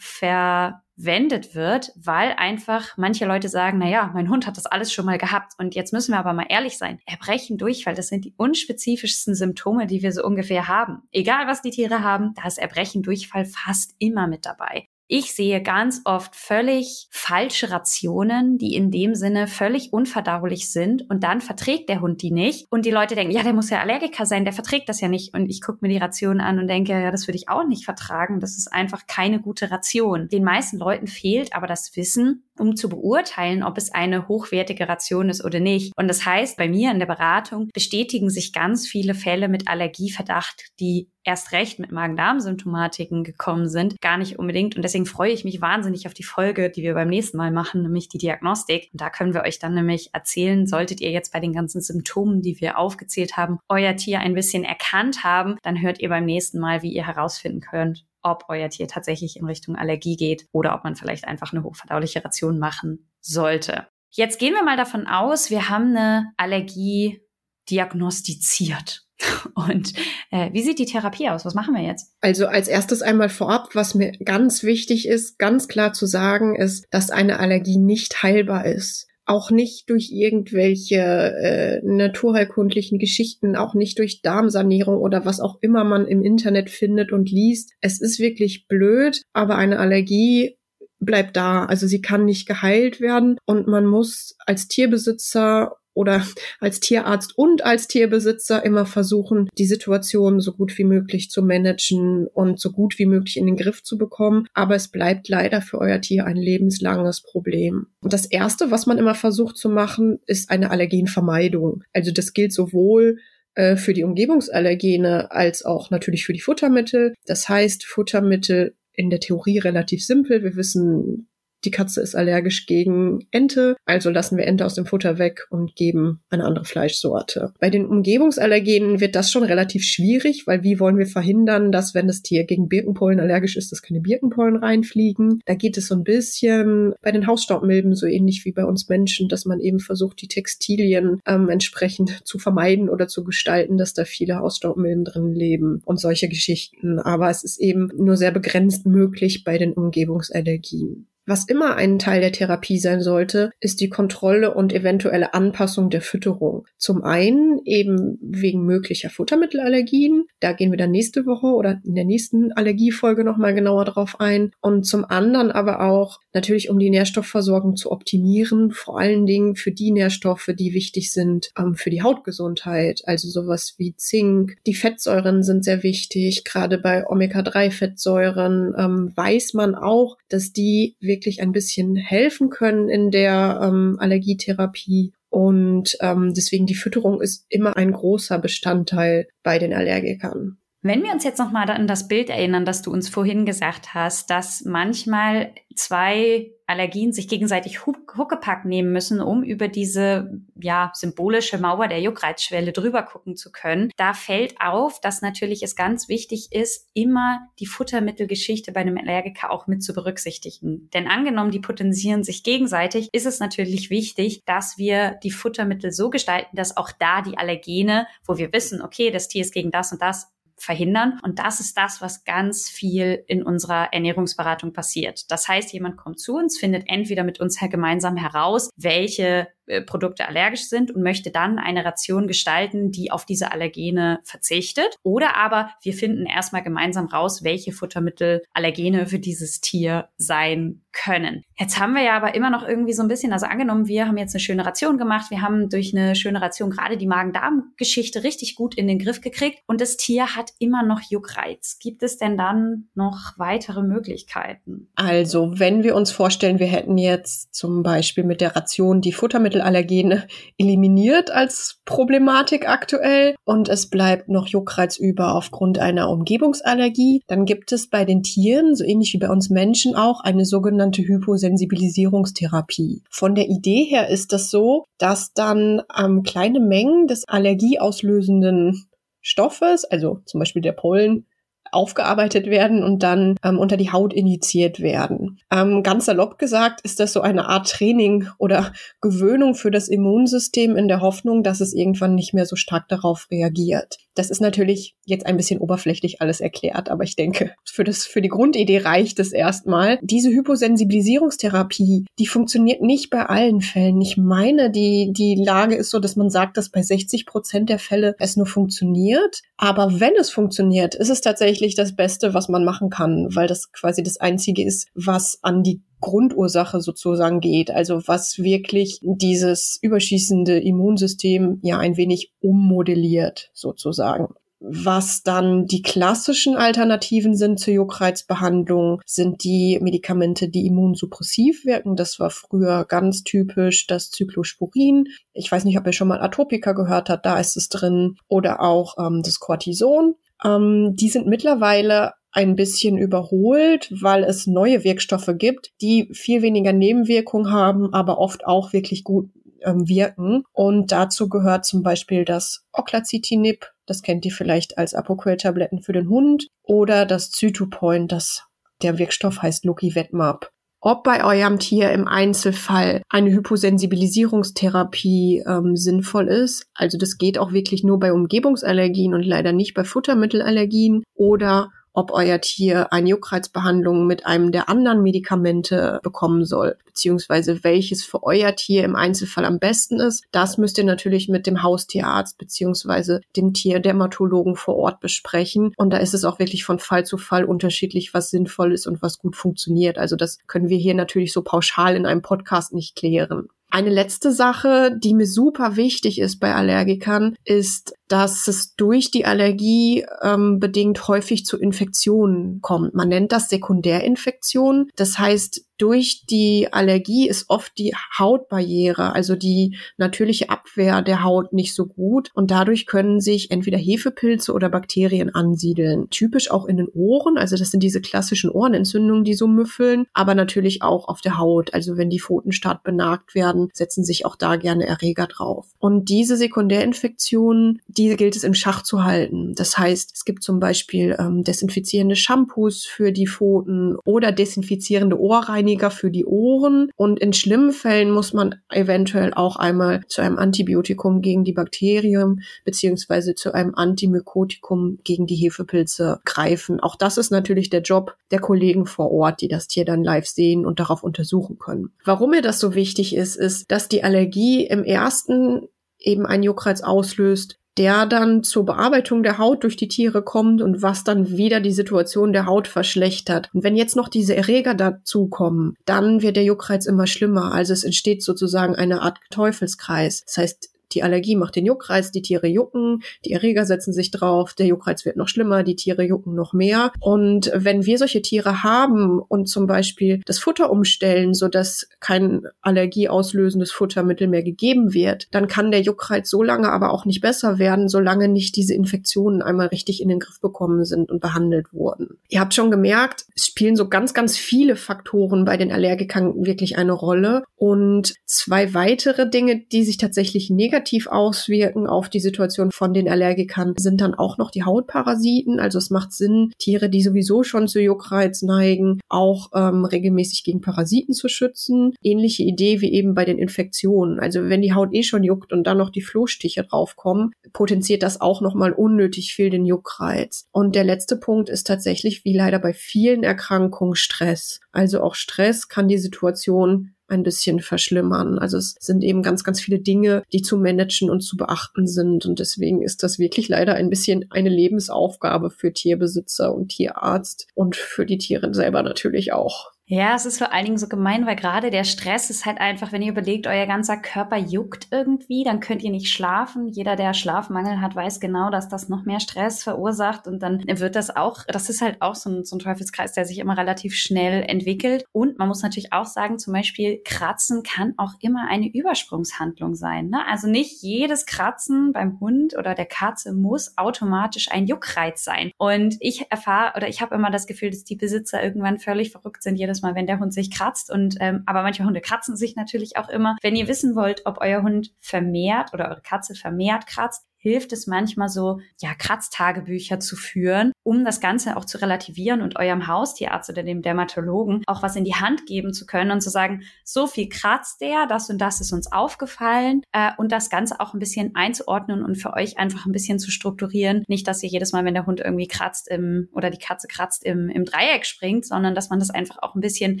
verwendet 0.96 1.54
wird, 1.54 1.92
weil 1.96 2.32
einfach 2.36 2.96
manche 2.96 3.26
Leute 3.26 3.48
sagen, 3.48 3.78
na 3.78 3.88
ja, 3.88 4.10
mein 4.14 4.28
Hund 4.28 4.46
hat 4.46 4.56
das 4.56 4.66
alles 4.66 4.92
schon 4.92 5.06
mal 5.06 5.18
gehabt 5.18 5.52
und 5.58 5.74
jetzt 5.74 5.92
müssen 5.92 6.12
wir 6.12 6.18
aber 6.18 6.32
mal 6.32 6.46
ehrlich 6.48 6.78
sein. 6.78 7.00
Erbrechen, 7.06 7.58
Durchfall, 7.58 7.94
das 7.94 8.08
sind 8.08 8.24
die 8.24 8.34
unspezifischsten 8.36 9.34
Symptome, 9.34 9.86
die 9.86 10.02
wir 10.02 10.12
so 10.12 10.24
ungefähr 10.24 10.68
haben. 10.68 11.02
Egal 11.10 11.46
was 11.46 11.62
die 11.62 11.70
Tiere 11.70 12.02
haben, 12.02 12.34
da 12.34 12.46
ist 12.46 12.58
Erbrechen, 12.58 13.02
Durchfall 13.02 13.44
fast 13.44 13.94
immer 13.98 14.26
mit 14.26 14.46
dabei. 14.46 14.86
Ich 15.06 15.34
sehe 15.34 15.62
ganz 15.62 16.00
oft 16.06 16.34
völlig 16.34 17.08
falsche 17.10 17.70
Rationen, 17.70 18.56
die 18.56 18.74
in 18.74 18.90
dem 18.90 19.14
Sinne 19.14 19.46
völlig 19.46 19.92
unverdaulich 19.92 20.70
sind 20.70 21.08
und 21.10 21.22
dann 21.22 21.42
verträgt 21.42 21.90
der 21.90 22.00
Hund 22.00 22.22
die 22.22 22.30
nicht 22.30 22.66
und 22.70 22.86
die 22.86 22.90
Leute 22.90 23.14
denken, 23.14 23.34
ja, 23.34 23.42
der 23.42 23.52
muss 23.52 23.68
ja 23.68 23.80
Allergiker 23.80 24.24
sein, 24.24 24.44
der 24.44 24.54
verträgt 24.54 24.88
das 24.88 25.02
ja 25.02 25.08
nicht 25.08 25.34
und 25.34 25.50
ich 25.50 25.60
gucke 25.60 25.78
mir 25.82 25.88
die 25.88 25.98
Ration 25.98 26.40
an 26.40 26.58
und 26.58 26.68
denke, 26.68 26.92
ja, 26.92 27.10
das 27.10 27.28
würde 27.28 27.36
ich 27.36 27.50
auch 27.50 27.66
nicht 27.66 27.84
vertragen, 27.84 28.40
das 28.40 28.56
ist 28.56 28.72
einfach 28.72 29.06
keine 29.06 29.40
gute 29.40 29.70
Ration. 29.70 30.28
Den 30.28 30.42
meisten 30.42 30.78
Leuten 30.78 31.06
fehlt 31.06 31.54
aber 31.54 31.66
das 31.66 31.94
Wissen, 31.96 32.44
um 32.58 32.76
zu 32.76 32.88
beurteilen, 32.88 33.62
ob 33.62 33.76
es 33.76 33.92
eine 33.92 34.28
hochwertige 34.28 34.88
Ration 34.88 35.28
ist 35.28 35.44
oder 35.44 35.60
nicht. 35.60 35.92
Und 35.96 36.08
das 36.08 36.24
heißt, 36.24 36.56
bei 36.56 36.68
mir 36.68 36.90
in 36.90 36.98
der 36.98 37.06
Beratung 37.06 37.68
bestätigen 37.74 38.30
sich 38.30 38.52
ganz 38.52 38.86
viele 38.86 39.14
Fälle 39.14 39.48
mit 39.48 39.68
Allergieverdacht, 39.68 40.70
die 40.80 41.10
erst 41.24 41.52
recht 41.52 41.78
mit 41.78 41.90
Magen-Darm-Symptomatiken 41.90 43.24
gekommen 43.24 43.68
sind, 43.68 44.00
gar 44.00 44.18
nicht 44.18 44.38
unbedingt. 44.38 44.76
Und 44.76 44.82
deswegen 44.94 45.06
freue 45.06 45.32
ich 45.32 45.42
mich 45.42 45.60
wahnsinnig 45.60 46.06
auf 46.06 46.14
die 46.14 46.22
Folge, 46.22 46.70
die 46.70 46.82
wir 46.82 46.94
beim 46.94 47.08
nächsten 47.08 47.36
Mal 47.36 47.50
machen, 47.50 47.82
nämlich 47.82 48.08
die 48.08 48.18
Diagnostik. 48.18 48.90
Und 48.92 49.00
da 49.00 49.10
können 49.10 49.34
wir 49.34 49.42
euch 49.42 49.58
dann 49.58 49.74
nämlich 49.74 50.10
erzählen, 50.12 50.68
solltet 50.68 51.00
ihr 51.00 51.10
jetzt 51.10 51.32
bei 51.32 51.40
den 51.40 51.52
ganzen 51.52 51.80
Symptomen, 51.80 52.42
die 52.42 52.60
wir 52.60 52.78
aufgezählt 52.78 53.36
haben, 53.36 53.58
euer 53.68 53.96
Tier 53.96 54.20
ein 54.20 54.34
bisschen 54.34 54.62
erkannt 54.62 55.24
haben, 55.24 55.56
dann 55.62 55.82
hört 55.82 55.98
ihr 55.98 56.08
beim 56.10 56.24
nächsten 56.24 56.60
Mal, 56.60 56.82
wie 56.82 56.92
ihr 56.92 57.04
herausfinden 57.04 57.60
könnt, 57.60 58.06
ob 58.22 58.44
euer 58.48 58.68
Tier 58.68 58.86
tatsächlich 58.86 59.36
in 59.36 59.46
Richtung 59.46 59.74
Allergie 59.74 60.16
geht 60.16 60.46
oder 60.52 60.76
ob 60.76 60.84
man 60.84 60.94
vielleicht 60.94 61.26
einfach 61.26 61.52
eine 61.52 61.64
hochverdauliche 61.64 62.24
Ration 62.24 62.60
machen 62.60 63.10
sollte. 63.20 63.88
Jetzt 64.10 64.38
gehen 64.38 64.54
wir 64.54 64.62
mal 64.62 64.76
davon 64.76 65.08
aus, 65.08 65.50
wir 65.50 65.70
haben 65.70 65.96
eine 65.96 66.32
Allergie 66.36 67.20
diagnostiziert. 67.68 69.02
Und 69.54 69.92
äh, 70.30 70.52
wie 70.52 70.62
sieht 70.62 70.78
die 70.78 70.86
Therapie 70.86 71.28
aus? 71.28 71.44
Was 71.44 71.54
machen 71.54 71.74
wir 71.74 71.82
jetzt? 71.82 72.12
Also 72.20 72.46
als 72.46 72.68
erstes 72.68 73.02
einmal 73.02 73.28
vorab, 73.28 73.74
was 73.74 73.94
mir 73.94 74.12
ganz 74.24 74.62
wichtig 74.62 75.06
ist, 75.08 75.38
ganz 75.38 75.68
klar 75.68 75.92
zu 75.92 76.06
sagen, 76.06 76.56
ist, 76.56 76.86
dass 76.90 77.10
eine 77.10 77.38
Allergie 77.38 77.78
nicht 77.78 78.22
heilbar 78.22 78.66
ist 78.66 79.06
auch 79.26 79.50
nicht 79.50 79.88
durch 79.88 80.10
irgendwelche 80.12 80.96
äh, 80.96 81.80
naturheilkundlichen 81.82 82.98
Geschichten, 82.98 83.56
auch 83.56 83.74
nicht 83.74 83.98
durch 83.98 84.22
Darmsanierung 84.22 84.98
oder 84.98 85.24
was 85.24 85.40
auch 85.40 85.58
immer 85.62 85.84
man 85.84 86.06
im 86.06 86.22
Internet 86.22 86.70
findet 86.70 87.12
und 87.12 87.30
liest. 87.30 87.72
Es 87.80 88.00
ist 88.00 88.18
wirklich 88.18 88.66
blöd, 88.68 89.22
aber 89.32 89.56
eine 89.56 89.78
Allergie 89.78 90.58
bleibt 90.98 91.36
da. 91.36 91.64
Also 91.64 91.86
sie 91.86 92.02
kann 92.02 92.24
nicht 92.24 92.46
geheilt 92.46 93.00
werden 93.00 93.38
und 93.46 93.66
man 93.66 93.86
muss 93.86 94.36
als 94.46 94.68
Tierbesitzer 94.68 95.76
oder 95.94 96.26
als 96.60 96.80
Tierarzt 96.80 97.38
und 97.38 97.64
als 97.64 97.88
Tierbesitzer 97.88 98.64
immer 98.64 98.84
versuchen, 98.84 99.48
die 99.56 99.66
Situation 99.66 100.40
so 100.40 100.52
gut 100.52 100.76
wie 100.76 100.84
möglich 100.84 101.30
zu 101.30 101.42
managen 101.42 102.26
und 102.26 102.60
so 102.60 102.72
gut 102.72 102.98
wie 102.98 103.06
möglich 103.06 103.36
in 103.36 103.46
den 103.46 103.56
Griff 103.56 103.82
zu 103.82 103.96
bekommen. 103.96 104.46
Aber 104.52 104.74
es 104.74 104.88
bleibt 104.88 105.28
leider 105.28 105.62
für 105.62 105.78
euer 105.78 106.00
Tier 106.00 106.26
ein 106.26 106.36
lebenslanges 106.36 107.22
Problem. 107.22 107.86
Und 108.00 108.12
das 108.12 108.26
Erste, 108.26 108.70
was 108.70 108.86
man 108.86 108.98
immer 108.98 109.14
versucht 109.14 109.56
zu 109.56 109.68
machen, 109.68 110.18
ist 110.26 110.50
eine 110.50 110.70
Allergenvermeidung. 110.70 111.84
Also 111.92 112.12
das 112.12 112.32
gilt 112.32 112.52
sowohl 112.52 113.18
äh, 113.54 113.76
für 113.76 113.94
die 113.94 114.04
Umgebungsallergene 114.04 115.30
als 115.30 115.64
auch 115.64 115.90
natürlich 115.90 116.24
für 116.24 116.32
die 116.32 116.40
Futtermittel. 116.40 117.14
Das 117.26 117.48
heißt, 117.48 117.84
Futtermittel 117.84 118.74
in 118.92 119.10
der 119.10 119.20
Theorie 119.20 119.58
relativ 119.58 120.04
simpel. 120.04 120.42
Wir 120.42 120.56
wissen, 120.56 121.28
die 121.64 121.70
Katze 121.70 122.00
ist 122.00 122.14
allergisch 122.14 122.66
gegen 122.66 123.26
Ente, 123.30 123.76
also 123.84 124.10
lassen 124.10 124.36
wir 124.36 124.46
Ente 124.46 124.64
aus 124.64 124.74
dem 124.74 124.86
Futter 124.86 125.18
weg 125.18 125.46
und 125.50 125.74
geben 125.76 126.20
eine 126.30 126.44
andere 126.44 126.64
Fleischsorte. 126.64 127.52
Bei 127.60 127.70
den 127.70 127.86
Umgebungsallergenen 127.86 129.00
wird 129.00 129.14
das 129.14 129.30
schon 129.30 129.42
relativ 129.42 129.82
schwierig, 129.84 130.46
weil 130.46 130.62
wie 130.62 130.80
wollen 130.80 130.98
wir 130.98 131.06
verhindern, 131.06 131.72
dass 131.72 131.94
wenn 131.94 132.06
das 132.06 132.22
Tier 132.22 132.44
gegen 132.44 132.68
Birkenpollen 132.68 133.20
allergisch 133.20 133.56
ist, 133.56 133.72
dass 133.72 133.82
keine 133.82 134.00
Birkenpollen 134.00 134.56
reinfliegen. 134.56 135.40
Da 135.46 135.54
geht 135.54 135.76
es 135.76 135.88
so 135.88 135.94
ein 135.94 136.04
bisschen 136.04 136.94
bei 137.02 137.12
den 137.12 137.26
Hausstaubmilben 137.26 137.94
so 137.94 138.06
ähnlich 138.06 138.44
wie 138.44 138.52
bei 138.52 138.64
uns 138.64 138.88
Menschen, 138.88 139.28
dass 139.28 139.44
man 139.44 139.60
eben 139.60 139.80
versucht, 139.80 140.20
die 140.20 140.28
Textilien 140.28 141.20
ähm, 141.26 141.48
entsprechend 141.48 142.26
zu 142.26 142.38
vermeiden 142.38 142.88
oder 142.88 143.08
zu 143.08 143.24
gestalten, 143.24 143.76
dass 143.76 143.94
da 143.94 144.04
viele 144.04 144.36
Hausstaubmilben 144.36 145.04
drin 145.04 145.32
leben 145.32 145.80
und 145.84 146.00
solche 146.00 146.28
Geschichten. 146.28 146.98
Aber 146.98 147.30
es 147.30 147.44
ist 147.44 147.58
eben 147.58 147.90
nur 147.96 148.16
sehr 148.16 148.32
begrenzt 148.32 148.86
möglich 148.86 149.44
bei 149.44 149.58
den 149.58 149.72
Umgebungsallergien. 149.72 151.08
Was 151.26 151.48
immer 151.48 151.76
ein 151.76 151.98
Teil 151.98 152.20
der 152.20 152.32
Therapie 152.32 152.78
sein 152.78 153.00
sollte, 153.00 153.50
ist 153.60 153.80
die 153.80 153.88
Kontrolle 153.88 154.54
und 154.54 154.74
eventuelle 154.74 155.32
Anpassung 155.32 155.88
der 155.88 156.02
Fütterung. 156.02 156.66
Zum 156.76 157.02
einen 157.02 157.60
eben 157.64 158.18
wegen 158.20 158.64
möglicher 158.64 159.08
Futtermittelallergien. 159.08 160.24
Da 160.40 160.52
gehen 160.52 160.70
wir 160.70 160.76
dann 160.76 160.90
nächste 160.90 161.24
Woche 161.24 161.46
oder 161.46 161.80
in 161.84 161.94
der 161.94 162.04
nächsten 162.04 162.52
Allergiefolge 162.52 163.24
nochmal 163.24 163.54
genauer 163.54 163.86
drauf 163.86 164.20
ein. 164.20 164.50
Und 164.60 164.84
zum 164.84 165.06
anderen 165.06 165.50
aber 165.50 165.80
auch 165.80 166.20
natürlich, 166.34 166.68
um 166.68 166.78
die 166.78 166.90
Nährstoffversorgung 166.90 167.76
zu 167.76 167.90
optimieren. 167.90 168.70
Vor 168.72 168.98
allen 169.00 169.24
Dingen 169.24 169.56
für 169.56 169.72
die 169.72 169.92
Nährstoffe, 169.92 170.50
die 170.58 170.74
wichtig 170.74 171.10
sind 171.12 171.50
ähm, 171.58 171.74
für 171.74 171.88
die 171.88 172.02
Hautgesundheit. 172.02 173.00
Also 173.06 173.28
sowas 173.28 173.76
wie 173.78 173.96
Zink. 173.96 174.56
Die 174.66 174.74
Fettsäuren 174.74 175.42
sind 175.42 175.64
sehr 175.64 175.82
wichtig. 175.82 176.44
Gerade 176.44 176.76
bei 176.76 177.06
Omega-3-Fettsäuren 177.06 178.74
ähm, 178.76 179.12
weiß 179.14 179.54
man 179.54 179.74
auch, 179.74 180.18
dass 180.28 180.52
die 180.52 180.96
wirklich 181.14 181.40
ein 181.40 181.52
bisschen 181.52 181.96
helfen 181.96 182.50
können 182.50 182.88
in 182.88 183.10
der 183.10 183.60
ähm, 183.62 183.96
Allergietherapie. 184.00 185.12
Und 185.30 185.96
ähm, 186.00 186.32
deswegen 186.34 186.66
die 186.66 186.74
Fütterung 186.74 187.20
ist 187.20 187.46
immer 187.48 187.76
ein 187.76 187.92
großer 187.92 188.38
Bestandteil 188.38 189.28
bei 189.42 189.58
den 189.58 189.72
Allergikern. 189.72 190.58
Wenn 190.82 191.02
wir 191.02 191.12
uns 191.12 191.24
jetzt 191.24 191.38
nochmal 191.38 191.70
an 191.70 191.86
das 191.86 192.08
Bild 192.08 192.28
erinnern, 192.28 192.66
das 192.66 192.82
du 192.82 192.92
uns 192.92 193.08
vorhin 193.08 193.46
gesagt 193.46 193.94
hast, 193.94 194.28
dass 194.28 194.64
manchmal 194.66 195.52
zwei 195.74 196.50
Allergien 196.66 197.12
sich 197.12 197.28
gegenseitig 197.28 197.86
Huckepack 197.86 198.64
nehmen 198.64 198.92
müssen, 198.92 199.20
um 199.20 199.42
über 199.42 199.68
diese 199.68 200.40
ja 200.60 200.90
symbolische 200.94 201.58
Mauer 201.58 201.88
der 201.88 202.00
Juckreizschwelle 202.00 202.72
drüber 202.72 203.02
gucken 203.02 203.36
zu 203.36 203.52
können. 203.52 203.90
Da 203.96 204.14
fällt 204.14 204.54
auf, 204.60 205.00
dass 205.00 205.20
natürlich 205.20 205.62
es 205.62 205.76
ganz 205.76 206.08
wichtig 206.08 206.52
ist, 206.52 206.88
immer 206.94 207.40
die 207.58 207.66
Futtermittelgeschichte 207.66 208.72
bei 208.72 208.80
einem 208.80 208.96
Allergiker 208.96 209.50
auch 209.50 209.66
mit 209.66 209.82
zu 209.82 209.92
berücksichtigen. 209.92 210.88
Denn 210.94 211.06
angenommen, 211.06 211.50
die 211.50 211.60
potenzieren 211.60 212.24
sich 212.24 212.42
gegenseitig, 212.42 213.08
ist 213.12 213.26
es 213.26 213.40
natürlich 213.40 213.90
wichtig, 213.90 214.44
dass 214.46 214.78
wir 214.78 215.18
die 215.22 215.30
Futtermittel 215.30 215.92
so 215.92 216.08
gestalten, 216.08 216.56
dass 216.56 216.76
auch 216.76 216.90
da 216.92 217.20
die 217.22 217.36
Allergene, 217.36 218.06
wo 218.26 218.38
wir 218.38 218.52
wissen, 218.52 218.80
okay, 218.80 219.10
das 219.10 219.28
Tier 219.28 219.42
ist 219.42 219.52
gegen 219.52 219.70
das 219.70 219.92
und 219.92 220.00
das 220.00 220.33
verhindern. 220.56 221.20
Und 221.22 221.38
das 221.38 221.60
ist 221.60 221.76
das, 221.76 222.00
was 222.00 222.24
ganz 222.24 222.68
viel 222.68 223.24
in 223.26 223.42
unserer 223.42 223.92
Ernährungsberatung 223.92 224.72
passiert. 224.72 225.30
Das 225.30 225.48
heißt, 225.48 225.72
jemand 225.72 225.96
kommt 225.96 226.20
zu 226.20 226.36
uns, 226.36 226.58
findet 226.58 226.84
entweder 226.88 227.24
mit 227.24 227.40
uns 227.40 227.58
gemeinsam 227.68 228.16
heraus, 228.16 228.70
welche 228.76 229.48
äh, 229.66 229.80
Produkte 229.80 230.28
allergisch 230.28 230.68
sind 230.68 230.90
und 230.90 231.02
möchte 231.02 231.30
dann 231.30 231.58
eine 231.58 231.84
Ration 231.84 232.26
gestalten, 232.26 232.90
die 232.90 233.10
auf 233.10 233.24
diese 233.24 233.52
Allergene 233.52 234.20
verzichtet. 234.24 234.96
Oder 235.02 235.36
aber 235.36 235.70
wir 235.82 235.94
finden 235.94 236.26
erstmal 236.26 236.62
gemeinsam 236.62 237.06
raus, 237.06 237.44
welche 237.44 237.72
Futtermittel 237.72 238.42
Allergene 238.52 239.06
für 239.06 239.18
dieses 239.18 239.60
Tier 239.60 240.08
sein 240.16 240.82
können. 240.94 241.42
Jetzt 241.58 241.78
haben 241.78 241.94
wir 241.94 242.02
ja 242.02 242.16
aber 242.16 242.34
immer 242.34 242.50
noch 242.50 242.66
irgendwie 242.66 242.92
so 242.92 243.02
ein 243.02 243.08
bisschen, 243.08 243.32
also 243.32 243.46
angenommen, 243.46 243.86
wir 243.88 244.06
haben 244.06 244.16
jetzt 244.16 244.34
eine 244.34 244.40
schöne 244.40 244.64
Ration 244.64 244.96
gemacht, 244.96 245.30
wir 245.30 245.42
haben 245.42 245.68
durch 245.68 245.94
eine 245.94 246.14
schöne 246.14 246.40
Ration 246.40 246.70
gerade 246.70 246.96
die 246.96 247.06
Magen-Darm-Geschichte 247.06 248.22
richtig 248.22 248.54
gut 248.54 248.74
in 248.76 248.86
den 248.86 248.98
Griff 248.98 249.20
gekriegt 249.20 249.60
und 249.66 249.80
das 249.80 249.96
Tier 249.96 250.36
hat 250.36 250.52
immer 250.58 250.84
noch 250.84 251.00
Juckreiz. 251.08 251.78
Gibt 251.80 252.02
es 252.02 252.16
denn 252.16 252.38
dann 252.38 252.88
noch 252.94 253.32
weitere 253.36 253.82
Möglichkeiten? 253.82 254.88
Also, 254.94 255.58
wenn 255.58 255.82
wir 255.82 255.94
uns 255.96 256.12
vorstellen, 256.12 256.58
wir 256.58 256.66
hätten 256.66 256.96
jetzt 256.96 257.54
zum 257.54 257.82
Beispiel 257.82 258.24
mit 258.24 258.40
der 258.40 258.56
Ration 258.56 259.00
die 259.00 259.12
Futtermittel 259.12 259.53
Futtermittelallergene 259.54 260.26
eliminiert 260.58 261.30
als 261.30 261.80
Problematik 261.84 262.68
aktuell 262.68 263.34
und 263.44 263.68
es 263.68 263.88
bleibt 263.88 264.28
noch 264.28 264.48
Juckreiz 264.48 264.96
über 264.96 265.34
aufgrund 265.34 265.78
einer 265.78 266.10
Umgebungsallergie, 266.10 267.22
dann 267.26 267.44
gibt 267.44 267.72
es 267.72 267.88
bei 267.88 268.04
den 268.04 268.22
Tieren, 268.22 268.74
so 268.74 268.84
ähnlich 268.84 269.12
wie 269.14 269.18
bei 269.18 269.30
uns 269.30 269.50
Menschen 269.50 269.94
auch, 269.94 270.20
eine 270.20 270.44
sogenannte 270.44 271.02
Hyposensibilisierungstherapie. 271.02 273.02
Von 273.10 273.34
der 273.34 273.48
Idee 273.48 273.84
her 273.84 274.08
ist 274.08 274.32
das 274.32 274.50
so, 274.50 274.84
dass 274.98 275.32
dann 275.32 275.82
ähm, 275.96 276.22
kleine 276.22 276.60
Mengen 276.60 277.06
des 277.06 277.24
allergieauslösenden 277.26 278.86
Stoffes, 279.20 279.84
also 279.84 280.20
zum 280.26 280.40
Beispiel 280.40 280.62
der 280.62 280.72
Pollen, 280.72 281.26
aufgearbeitet 281.74 282.46
werden 282.46 282.82
und 282.82 283.02
dann 283.02 283.36
ähm, 283.44 283.58
unter 283.58 283.76
die 283.76 283.92
Haut 283.92 284.12
injiziert 284.12 284.80
werden. 284.80 285.38
Ähm, 285.50 285.82
ganz 285.82 286.06
salopp 286.06 286.38
gesagt 286.38 286.80
ist 286.82 287.00
das 287.00 287.12
so 287.12 287.20
eine 287.20 287.48
Art 287.48 287.70
Training 287.70 288.28
oder 288.38 288.72
Gewöhnung 289.00 289.54
für 289.54 289.70
das 289.70 289.88
Immunsystem 289.88 290.76
in 290.76 290.88
der 290.88 291.00
Hoffnung, 291.00 291.42
dass 291.42 291.60
es 291.60 291.74
irgendwann 291.74 292.14
nicht 292.14 292.34
mehr 292.34 292.46
so 292.46 292.56
stark 292.56 292.88
darauf 292.88 293.28
reagiert. 293.30 293.98
Das 294.14 294.30
ist 294.30 294.40
natürlich 294.40 294.94
jetzt 295.04 295.26
ein 295.26 295.36
bisschen 295.36 295.60
oberflächlich 295.60 296.20
alles 296.20 296.40
erklärt, 296.40 296.88
aber 296.88 297.02
ich 297.02 297.16
denke, 297.16 297.52
für 297.64 297.82
das, 297.82 298.06
für 298.06 298.22
die 298.22 298.28
Grundidee 298.28 298.78
reicht 298.78 299.18
es 299.18 299.32
erstmal. 299.32 299.98
Diese 300.02 300.30
Hyposensibilisierungstherapie, 300.30 302.06
die 302.18 302.26
funktioniert 302.26 302.80
nicht 302.80 303.10
bei 303.10 303.26
allen 303.26 303.60
Fällen. 303.60 304.00
Ich 304.00 304.16
meine, 304.16 304.70
die, 304.70 305.12
die 305.12 305.34
Lage 305.34 305.74
ist 305.74 305.90
so, 305.90 305.98
dass 305.98 306.14
man 306.14 306.30
sagt, 306.30 306.56
dass 306.56 306.68
bei 306.68 306.82
60 306.82 307.26
Prozent 307.26 307.68
der 307.68 307.80
Fälle 307.80 308.14
es 308.18 308.36
nur 308.36 308.46
funktioniert. 308.46 309.42
Aber 309.56 310.00
wenn 310.00 310.14
es 310.18 310.30
funktioniert, 310.30 310.94
ist 310.94 311.10
es 311.10 311.20
tatsächlich 311.20 311.63
das 311.72 311.96
Beste, 311.96 312.34
was 312.34 312.50
man 312.50 312.66
machen 312.66 312.90
kann, 312.90 313.28
weil 313.34 313.46
das 313.46 313.72
quasi 313.72 314.02
das 314.02 314.18
einzige 314.18 314.62
ist, 314.62 314.88
was 314.94 315.38
an 315.40 315.62
die 315.62 315.80
Grundursache 316.00 316.82
sozusagen 316.82 317.40
geht, 317.40 317.70
also 317.70 318.06
was 318.06 318.38
wirklich 318.38 319.00
dieses 319.02 319.78
überschießende 319.80 320.60
Immunsystem 320.60 321.60
ja 321.62 321.78
ein 321.78 321.96
wenig 321.96 322.30
ummodelliert 322.40 323.50
sozusagen. 323.54 324.34
Was 324.66 325.22
dann 325.22 325.66
die 325.66 325.82
klassischen 325.82 326.56
Alternativen 326.56 327.36
sind 327.36 327.60
zur 327.60 327.74
Juckreizbehandlung, 327.74 329.02
sind 329.04 329.44
die 329.44 329.78
Medikamente, 329.82 330.48
die 330.48 330.66
immunsuppressiv 330.66 331.66
wirken. 331.66 331.96
Das 331.96 332.18
war 332.18 332.30
früher 332.30 332.86
ganz 332.86 333.24
typisch 333.24 333.86
das 333.86 334.10
Cyclosporin. 334.10 335.08
Ich 335.34 335.52
weiß 335.52 335.64
nicht, 335.64 335.78
ob 335.78 335.86
ihr 335.86 335.92
schon 335.92 336.08
mal 336.08 336.22
Atopika 336.22 336.72
gehört 336.72 337.10
habt, 337.10 337.26
da 337.26 337.38
ist 337.38 337.58
es 337.58 337.68
drin. 337.68 338.16
Oder 338.26 338.62
auch 338.62 338.96
ähm, 338.98 339.22
das 339.22 339.38
Cortison. 339.38 340.14
Ähm, 340.42 340.94
die 340.96 341.08
sind 341.08 341.26
mittlerweile 341.26 342.12
ein 342.32 342.56
bisschen 342.56 342.98
überholt, 342.98 343.92
weil 344.00 344.24
es 344.24 344.46
neue 344.46 344.82
Wirkstoffe 344.82 345.30
gibt, 345.38 345.70
die 345.80 346.08
viel 346.12 346.42
weniger 346.42 346.72
Nebenwirkungen 346.72 347.52
haben, 347.52 347.92
aber 347.94 348.18
oft 348.18 348.44
auch 348.44 348.72
wirklich 348.72 349.04
gut 349.04 349.30
ähm, 349.62 349.88
wirken. 349.88 350.42
Und 350.52 350.90
dazu 350.90 351.28
gehört 351.28 351.64
zum 351.64 351.82
Beispiel 351.82 352.24
das 352.24 352.64
Oclacitinib, 352.72 353.66
das 353.86 354.02
kennt 354.02 354.24
ihr 354.24 354.32
vielleicht 354.32 354.78
als 354.78 354.94
Apoquel-Tabletten 354.94 355.82
für 355.82 355.92
den 355.92 356.08
Hund, 356.08 356.48
oder 356.62 357.06
das 357.06 357.30
Zytopoint, 357.30 358.10
das 358.10 358.44
der 358.82 358.98
Wirkstoff 358.98 359.40
heißt 359.40 359.64
Lokivetmab. 359.64 360.50
Ob 360.86 361.02
bei 361.02 361.24
eurem 361.24 361.58
Tier 361.58 361.92
im 361.92 362.06
Einzelfall 362.06 363.00
eine 363.08 363.30
Hyposensibilisierungstherapie 363.30 365.42
ähm, 365.48 365.76
sinnvoll 365.76 366.28
ist, 366.28 366.66
also 366.74 366.98
das 366.98 367.16
geht 367.16 367.38
auch 367.38 367.52
wirklich 367.52 367.84
nur 367.84 367.98
bei 367.98 368.12
Umgebungsallergien 368.12 369.14
und 369.14 369.22
leider 369.22 369.54
nicht 369.54 369.72
bei 369.72 369.84
Futtermittelallergien, 369.84 371.02
oder 371.14 371.70
ob 371.94 372.10
euer 372.10 372.40
Tier 372.40 372.92
eine 372.92 373.08
Juckreizbehandlung 373.08 374.06
mit 374.06 374.26
einem 374.26 374.52
der 374.52 374.68
anderen 374.68 375.02
Medikamente 375.02 376.00
bekommen 376.02 376.44
soll, 376.44 376.76
beziehungsweise 376.84 377.64
welches 377.64 378.04
für 378.04 378.24
euer 378.24 378.54
Tier 378.54 378.84
im 378.84 378.96
Einzelfall 378.96 379.44
am 379.44 379.58
besten 379.58 380.00
ist. 380.00 380.24
Das 380.32 380.58
müsst 380.58 380.76
ihr 380.76 380.84
natürlich 380.84 381.28
mit 381.28 381.46
dem 381.46 381.62
Haustierarzt 381.62 382.36
beziehungsweise 382.36 383.20
dem 383.36 383.54
Tierdermatologen 383.54 384.56
vor 384.56 384.76
Ort 384.76 385.00
besprechen. 385.00 385.72
Und 385.76 385.90
da 385.90 385.98
ist 385.98 386.14
es 386.14 386.24
auch 386.24 386.38
wirklich 386.38 386.64
von 386.64 386.80
Fall 386.80 387.06
zu 387.06 387.16
Fall 387.16 387.44
unterschiedlich, 387.44 388.12
was 388.12 388.30
sinnvoll 388.30 388.72
ist 388.72 388.86
und 388.86 389.00
was 389.00 389.18
gut 389.18 389.36
funktioniert. 389.36 389.96
Also 389.96 390.16
das 390.16 390.38
können 390.46 390.68
wir 390.68 390.78
hier 390.78 390.94
natürlich 390.94 391.32
so 391.32 391.42
pauschal 391.42 391.94
in 391.94 392.06
einem 392.06 392.22
Podcast 392.22 392.74
nicht 392.74 392.96
klären. 392.96 393.48
Eine 393.74 393.90
letzte 393.90 394.30
Sache, 394.30 394.96
die 394.96 395.14
mir 395.14 395.26
super 395.26 395.74
wichtig 395.74 396.20
ist 396.20 396.38
bei 396.38 396.54
Allergikern, 396.54 397.34
ist 397.44 397.94
dass 398.08 398.48
es 398.48 398.74
durch 398.76 399.10
die 399.10 399.24
Allergie 399.24 400.04
ähm, 400.22 400.60
bedingt 400.60 401.08
häufig 401.08 401.46
zu 401.46 401.58
Infektionen 401.58 402.60
kommt. 402.60 402.94
Man 402.94 403.08
nennt 403.08 403.32
das 403.32 403.48
Sekundärinfektion. 403.48 404.90
Das 404.96 405.18
heißt, 405.18 405.64
durch 405.78 406.24
die 406.30 406.68
Allergie 406.70 407.28
ist 407.28 407.46
oft 407.50 407.76
die 407.78 407.94
Hautbarriere, 408.18 409.12
also 409.12 409.34
die 409.34 409.76
natürliche 409.96 410.48
Abwehr 410.48 411.02
der 411.02 411.24
Haut 411.24 411.52
nicht 411.52 411.74
so 411.74 411.86
gut 411.86 412.30
und 412.34 412.50
dadurch 412.50 412.86
können 412.86 413.20
sich 413.20 413.50
entweder 413.50 413.78
Hefepilze 413.78 414.52
oder 414.52 414.68
Bakterien 414.68 415.34
ansiedeln. 415.34 416.08
Typisch 416.10 416.50
auch 416.50 416.66
in 416.66 416.76
den 416.76 416.88
Ohren, 416.94 417.36
also 417.36 417.56
das 417.56 417.70
sind 417.70 417.82
diese 417.82 418.00
klassischen 418.00 418.50
Ohrenentzündungen, 418.50 419.24
die 419.24 419.34
so 419.34 419.48
müffeln, 419.48 420.06
aber 420.12 420.34
natürlich 420.34 420.82
auch 420.82 421.08
auf 421.08 421.20
der 421.20 421.38
Haut. 421.38 421.74
Also 421.74 421.96
wenn 421.96 422.10
die 422.10 422.20
Pfoten 422.20 422.52
stark 422.52 422.84
benagt 422.84 423.34
werden, 423.34 423.68
setzen 423.72 424.04
sich 424.04 424.26
auch 424.26 424.36
da 424.36 424.56
gerne 424.56 424.86
Erreger 424.86 425.26
drauf. 425.26 425.66
Und 425.78 426.08
diese 426.08 426.36
Sekundärinfektionen, 426.36 427.80
die 427.96 428.16
gilt 428.16 428.36
es 428.36 428.44
im 428.44 428.54
Schach 428.54 428.82
zu 428.82 429.04
halten. 429.04 429.54
Das 429.54 429.76
heißt, 429.78 430.12
es 430.14 430.24
gibt 430.24 430.42
zum 430.42 430.60
Beispiel 430.60 431.16
ähm, 431.18 431.42
desinfizierende 431.44 432.16
Shampoos 432.16 432.84
für 432.84 433.12
die 433.12 433.26
Pfoten 433.26 433.96
oder 434.04 434.32
desinfizierende 434.32 435.18
Ohrreiniger 435.18 435.64
Reiniger 435.64 435.90
für 435.90 436.10
die 436.10 436.24
Ohren. 436.24 436.90
Und 436.96 437.18
in 437.20 437.32
schlimmen 437.32 437.72
Fällen 437.72 438.10
muss 438.10 438.32
man 438.32 438.56
eventuell 438.70 439.32
auch 439.34 439.56
einmal 439.56 440.02
zu 440.08 440.20
einem 440.20 440.38
Antibiotikum 440.38 441.22
gegen 441.22 441.44
die 441.44 441.52
Bakterien 441.52 442.42
beziehungsweise 442.64 443.34
zu 443.34 443.52
einem 443.52 443.74
Antimykotikum 443.74 444.98
gegen 445.04 445.26
die 445.26 445.36
Hefepilze 445.36 446.20
greifen. 446.24 446.80
Auch 446.80 446.96
das 446.96 447.18
ist 447.18 447.30
natürlich 447.30 447.70
der 447.70 447.82
Job 447.82 448.16
der 448.30 448.40
Kollegen 448.40 448.86
vor 448.86 449.10
Ort, 449.10 449.40
die 449.40 449.48
das 449.48 449.68
Tier 449.68 449.84
dann 449.84 450.04
live 450.04 450.26
sehen 450.26 450.66
und 450.66 450.80
darauf 450.80 451.02
untersuchen 451.02 451.58
können. 451.58 451.92
Warum 452.04 452.30
mir 452.30 452.42
das 452.42 452.60
so 452.60 452.74
wichtig 452.74 453.14
ist, 453.14 453.36
ist, 453.36 453.70
dass 453.70 453.88
die 453.88 454.04
Allergie 454.04 454.66
im 454.66 454.84
ersten 454.84 455.68
eben 455.98 456.26
einen 456.26 456.42
Juckreiz 456.42 456.82
auslöst, 456.82 457.58
der 457.76 458.06
dann 458.06 458.42
zur 458.42 458.64
Bearbeitung 458.64 459.22
der 459.22 459.38
Haut 459.38 459.64
durch 459.64 459.76
die 459.76 459.88
Tiere 459.88 460.22
kommt 460.22 460.62
und 460.62 460.82
was 460.82 461.04
dann 461.04 461.36
wieder 461.36 461.60
die 461.60 461.72
Situation 461.72 462.32
der 462.32 462.46
Haut 462.46 462.68
verschlechtert. 462.68 463.50
Und 463.52 463.64
wenn 463.64 463.76
jetzt 463.76 463.96
noch 463.96 464.08
diese 464.08 464.36
Erreger 464.36 464.74
dazukommen, 464.74 465.76
dann 465.84 466.22
wird 466.22 466.36
der 466.36 466.44
Juckreiz 466.44 466.86
immer 466.86 467.06
schlimmer. 467.06 467.52
Also 467.52 467.72
es 467.72 467.84
entsteht 467.84 468.22
sozusagen 468.22 468.76
eine 468.76 469.02
Art 469.02 469.18
Teufelskreis. 469.30 470.24
Das 470.24 470.36
heißt, 470.36 470.73
die 470.92 471.02
Allergie 471.02 471.36
macht 471.36 471.56
den 471.56 471.66
Juckreiz, 471.66 472.10
die 472.10 472.22
Tiere 472.22 472.46
jucken, 472.46 473.02
die 473.24 473.32
Erreger 473.32 473.66
setzen 473.66 473.92
sich 473.92 474.10
drauf, 474.10 474.54
der 474.54 474.66
Juckreiz 474.66 475.04
wird 475.04 475.16
noch 475.16 475.28
schlimmer, 475.28 475.62
die 475.62 475.76
Tiere 475.76 476.02
jucken 476.02 476.34
noch 476.34 476.52
mehr. 476.52 476.92
Und 477.00 477.50
wenn 477.54 477.86
wir 477.86 477.98
solche 477.98 478.22
Tiere 478.22 478.62
haben 478.62 479.18
und 479.20 479.48
zum 479.48 479.66
Beispiel 479.66 480.20
das 480.26 480.38
Futter 480.38 480.70
umstellen, 480.70 481.34
sodass 481.34 481.88
kein 482.00 482.42
allergieauslösendes 482.62 483.72
Futtermittel 483.72 484.28
mehr 484.28 484.42
gegeben 484.42 484.94
wird, 484.94 485.28
dann 485.32 485.48
kann 485.48 485.70
der 485.70 485.82
Juckreiz 485.82 486.30
so 486.30 486.42
lange 486.42 486.70
aber 486.70 486.92
auch 486.92 487.04
nicht 487.04 487.20
besser 487.20 487.58
werden, 487.58 487.88
solange 487.88 488.28
nicht 488.28 488.56
diese 488.56 488.74
Infektionen 488.74 489.42
einmal 489.42 489.68
richtig 489.68 490.00
in 490.00 490.08
den 490.08 490.20
Griff 490.20 490.40
bekommen 490.40 490.84
sind 490.84 491.10
und 491.10 491.20
behandelt 491.20 491.72
wurden. 491.72 492.18
Ihr 492.28 492.40
habt 492.40 492.54
schon 492.54 492.70
gemerkt, 492.70 493.26
es 493.34 493.46
spielen 493.46 493.76
so 493.76 493.88
ganz, 493.88 494.14
ganz 494.14 494.36
viele 494.36 494.76
Faktoren 494.76 495.44
bei 495.44 495.56
den 495.56 495.72
Allergikern 495.72 496.44
wirklich 496.44 496.78
eine 496.78 496.92
Rolle. 496.92 497.44
Und 497.56 498.14
zwei 498.26 498.74
weitere 498.74 499.28
Dinge, 499.28 499.60
die 499.60 499.84
sich 499.84 499.96
tatsächlich 499.96 500.50
negativ 500.50 500.73
negativ 500.74 501.06
auswirken 501.06 501.86
auf 501.86 502.08
die 502.08 502.18
Situation 502.18 502.72
von 502.72 502.92
den 502.92 503.08
Allergikern, 503.08 503.74
sind 503.76 504.00
dann 504.00 504.14
auch 504.14 504.38
noch 504.38 504.50
die 504.50 504.64
Hautparasiten. 504.64 505.60
Also 505.60 505.78
es 505.78 505.90
macht 505.90 506.12
Sinn, 506.12 506.52
Tiere, 506.58 506.88
die 506.88 507.02
sowieso 507.02 507.44
schon 507.44 507.68
zu 507.68 507.80
Juckreiz 507.80 508.42
neigen, 508.42 509.00
auch 509.08 509.50
ähm, 509.54 509.84
regelmäßig 509.84 510.42
gegen 510.42 510.60
Parasiten 510.60 511.14
zu 511.14 511.28
schützen. 511.28 511.94
Ähnliche 512.02 512.42
Idee 512.42 512.80
wie 512.80 512.92
eben 512.92 513.14
bei 513.14 513.24
den 513.24 513.38
Infektionen. 513.38 514.18
Also 514.18 514.48
wenn 514.48 514.62
die 514.62 514.74
Haut 514.74 514.92
eh 514.92 515.04
schon 515.04 515.22
juckt 515.22 515.52
und 515.52 515.64
dann 515.64 515.78
noch 515.78 515.90
die 515.90 516.02
Flohstiche 516.02 516.64
draufkommen, 516.64 517.30
potenziert 517.52 518.02
das 518.02 518.20
auch 518.20 518.40
nochmal 518.40 518.72
unnötig 518.72 519.32
viel 519.34 519.50
den 519.50 519.64
Juckreiz. 519.64 520.46
Und 520.50 520.74
der 520.74 520.84
letzte 520.84 521.16
Punkt 521.16 521.48
ist 521.48 521.68
tatsächlich, 521.68 522.24
wie 522.24 522.36
leider 522.36 522.58
bei 522.58 522.72
vielen 522.72 523.22
Erkrankungen, 523.22 523.94
Stress. 523.94 524.60
Also 524.72 525.02
auch 525.02 525.14
Stress 525.14 525.68
kann 525.68 525.86
die 525.86 525.98
Situation 525.98 526.93
ein 527.08 527.22
bisschen 527.22 527.60
verschlimmern. 527.60 528.38
Also 528.38 528.56
es 528.56 528.74
sind 528.80 529.04
eben 529.04 529.22
ganz, 529.22 529.44
ganz 529.44 529.60
viele 529.60 529.78
Dinge, 529.78 530.22
die 530.32 530.42
zu 530.42 530.56
managen 530.56 531.10
und 531.10 531.20
zu 531.20 531.36
beachten 531.36 531.86
sind. 531.86 532.26
Und 532.26 532.38
deswegen 532.38 532.82
ist 532.82 533.02
das 533.02 533.18
wirklich 533.18 533.48
leider 533.48 533.74
ein 533.74 533.90
bisschen 533.90 534.26
eine 534.30 534.48
Lebensaufgabe 534.48 535.50
für 535.50 535.72
Tierbesitzer 535.72 536.54
und 536.54 536.68
Tierarzt 536.68 537.46
und 537.54 537.76
für 537.76 538.06
die 538.06 538.18
Tiere 538.18 538.54
selber 538.54 538.82
natürlich 538.82 539.32
auch. 539.32 539.73
Ja, 539.86 540.14
es 540.14 540.24
ist 540.24 540.38
vor 540.38 540.50
allen 540.50 540.64
Dingen 540.64 540.78
so 540.78 540.88
gemein, 540.88 541.26
weil 541.26 541.36
gerade 541.36 541.68
der 541.68 541.84
Stress 541.84 542.30
ist 542.30 542.46
halt 542.46 542.58
einfach, 542.58 542.90
wenn 542.90 543.02
ihr 543.02 543.12
überlegt, 543.12 543.46
euer 543.46 543.66
ganzer 543.66 543.98
Körper 543.98 544.38
juckt 544.38 544.88
irgendwie, 544.90 545.44
dann 545.44 545.60
könnt 545.60 545.82
ihr 545.82 545.90
nicht 545.90 546.08
schlafen. 546.08 546.68
Jeder, 546.68 546.96
der 546.96 547.12
Schlafmangel 547.12 547.82
hat, 547.82 547.94
weiß 547.94 548.18
genau, 548.18 548.48
dass 548.48 548.70
das 548.70 548.88
noch 548.88 549.04
mehr 549.04 549.20
Stress 549.20 549.62
verursacht 549.62 550.26
und 550.26 550.42
dann 550.42 550.64
wird 550.66 550.96
das 550.96 551.14
auch, 551.14 551.44
das 551.46 551.68
ist 551.68 551.82
halt 551.82 552.00
auch 552.00 552.14
so 552.14 552.30
ein, 552.30 552.44
so 552.46 552.56
ein 552.56 552.60
Teufelskreis, 552.60 553.12
der 553.12 553.26
sich 553.26 553.38
immer 553.38 553.58
relativ 553.58 553.94
schnell 553.94 554.42
entwickelt. 554.44 555.04
Und 555.12 555.38
man 555.38 555.48
muss 555.48 555.62
natürlich 555.62 555.92
auch 555.92 556.06
sagen, 556.06 556.38
zum 556.38 556.54
Beispiel 556.54 557.02
Kratzen 557.04 557.62
kann 557.62 557.92
auch 557.98 558.14
immer 558.20 558.48
eine 558.48 558.68
Übersprungshandlung 558.72 559.74
sein. 559.74 560.08
Ne? 560.08 560.26
Also 560.26 560.48
nicht 560.48 560.80
jedes 560.80 561.26
Kratzen 561.26 561.92
beim 561.92 562.20
Hund 562.20 562.56
oder 562.56 562.74
der 562.74 562.86
Katze 562.86 563.34
muss 563.34 563.76
automatisch 563.76 564.50
ein 564.50 564.66
Juckreiz 564.66 565.24
sein. 565.24 565.50
Und 565.58 565.96
ich 566.00 566.30
erfahre 566.30 566.72
oder 566.74 566.88
ich 566.88 567.02
habe 567.02 567.14
immer 567.14 567.30
das 567.30 567.46
Gefühl, 567.46 567.68
dass 567.68 567.84
die 567.84 567.96
Besitzer 567.96 568.42
irgendwann 568.42 568.78
völlig 568.78 569.10
verrückt 569.10 569.42
sind, 569.42 569.56
jedes 569.56 569.73
Mal, 569.82 569.94
wenn 569.94 570.06
der 570.06 570.18
Hund 570.18 570.32
sich 570.32 570.50
kratzt. 570.50 570.90
Und 570.90 571.16
ähm, 571.20 571.42
aber 571.46 571.62
manche 571.62 571.84
Hunde 571.84 572.00
kratzen 572.00 572.36
sich 572.36 572.56
natürlich 572.56 572.96
auch 572.96 573.08
immer. 573.08 573.36
Wenn 573.42 573.56
ihr 573.56 573.68
wissen 573.68 573.94
wollt, 573.94 574.22
ob 574.24 574.38
euer 574.40 574.62
Hund 574.62 574.92
vermehrt 575.00 575.72
oder 575.72 575.88
eure 575.88 576.02
Katze 576.02 576.34
vermehrt 576.34 576.86
kratzt, 576.86 577.26
hilft 577.44 577.74
es 577.74 577.86
manchmal 577.86 578.30
so, 578.30 578.60
ja, 578.80 578.94
Kratztagebücher 578.94 580.00
zu 580.00 580.16
führen, 580.16 580.72
um 580.82 581.04
das 581.04 581.20
Ganze 581.20 581.58
auch 581.58 581.66
zu 581.66 581.78
relativieren 581.78 582.40
und 582.40 582.58
eurem 582.58 582.86
Haustierarzt 582.86 583.50
oder 583.50 583.62
dem 583.62 583.82
Dermatologen 583.82 584.62
auch 584.66 584.82
was 584.82 584.96
in 584.96 585.04
die 585.04 585.14
Hand 585.14 585.44
geben 585.44 585.74
zu 585.74 585.84
können 585.84 586.10
und 586.10 586.22
zu 586.22 586.30
sagen, 586.30 586.62
so 586.84 587.06
viel 587.06 587.28
kratzt 587.28 587.82
der, 587.82 588.06
das 588.06 588.30
und 588.30 588.38
das 588.38 588.62
ist 588.62 588.72
uns 588.72 588.90
aufgefallen 588.90 589.82
äh, 589.92 590.12
und 590.16 590.32
das 590.32 590.48
Ganze 590.48 590.80
auch 590.80 590.94
ein 590.94 590.98
bisschen 590.98 591.34
einzuordnen 591.34 592.02
und 592.02 592.16
für 592.16 592.32
euch 592.32 592.56
einfach 592.56 592.86
ein 592.86 592.92
bisschen 592.92 593.18
zu 593.18 593.30
strukturieren. 593.30 594.04
Nicht, 594.08 594.26
dass 594.26 594.42
ihr 594.42 594.48
jedes 594.48 594.72
Mal, 594.72 594.86
wenn 594.86 594.94
der 594.94 595.04
Hund 595.04 595.20
irgendwie 595.20 595.46
kratzt 595.46 595.88
im 595.88 596.30
oder 596.32 596.48
die 596.48 596.58
Katze 596.58 596.88
kratzt 596.88 597.24
im, 597.24 597.50
im 597.50 597.66
Dreieck 597.66 598.06
springt, 598.06 598.46
sondern 598.46 598.74
dass 598.74 598.88
man 598.88 599.00
das 599.00 599.10
einfach 599.10 599.36
auch 599.42 599.54
ein 599.54 599.60
bisschen 599.60 600.00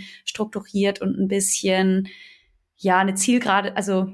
strukturiert 0.24 1.02
und 1.02 1.18
ein 1.18 1.28
bisschen 1.28 2.08
ja, 2.76 2.98
eine 2.98 3.14
Zielgerade, 3.14 3.76
also 3.76 4.08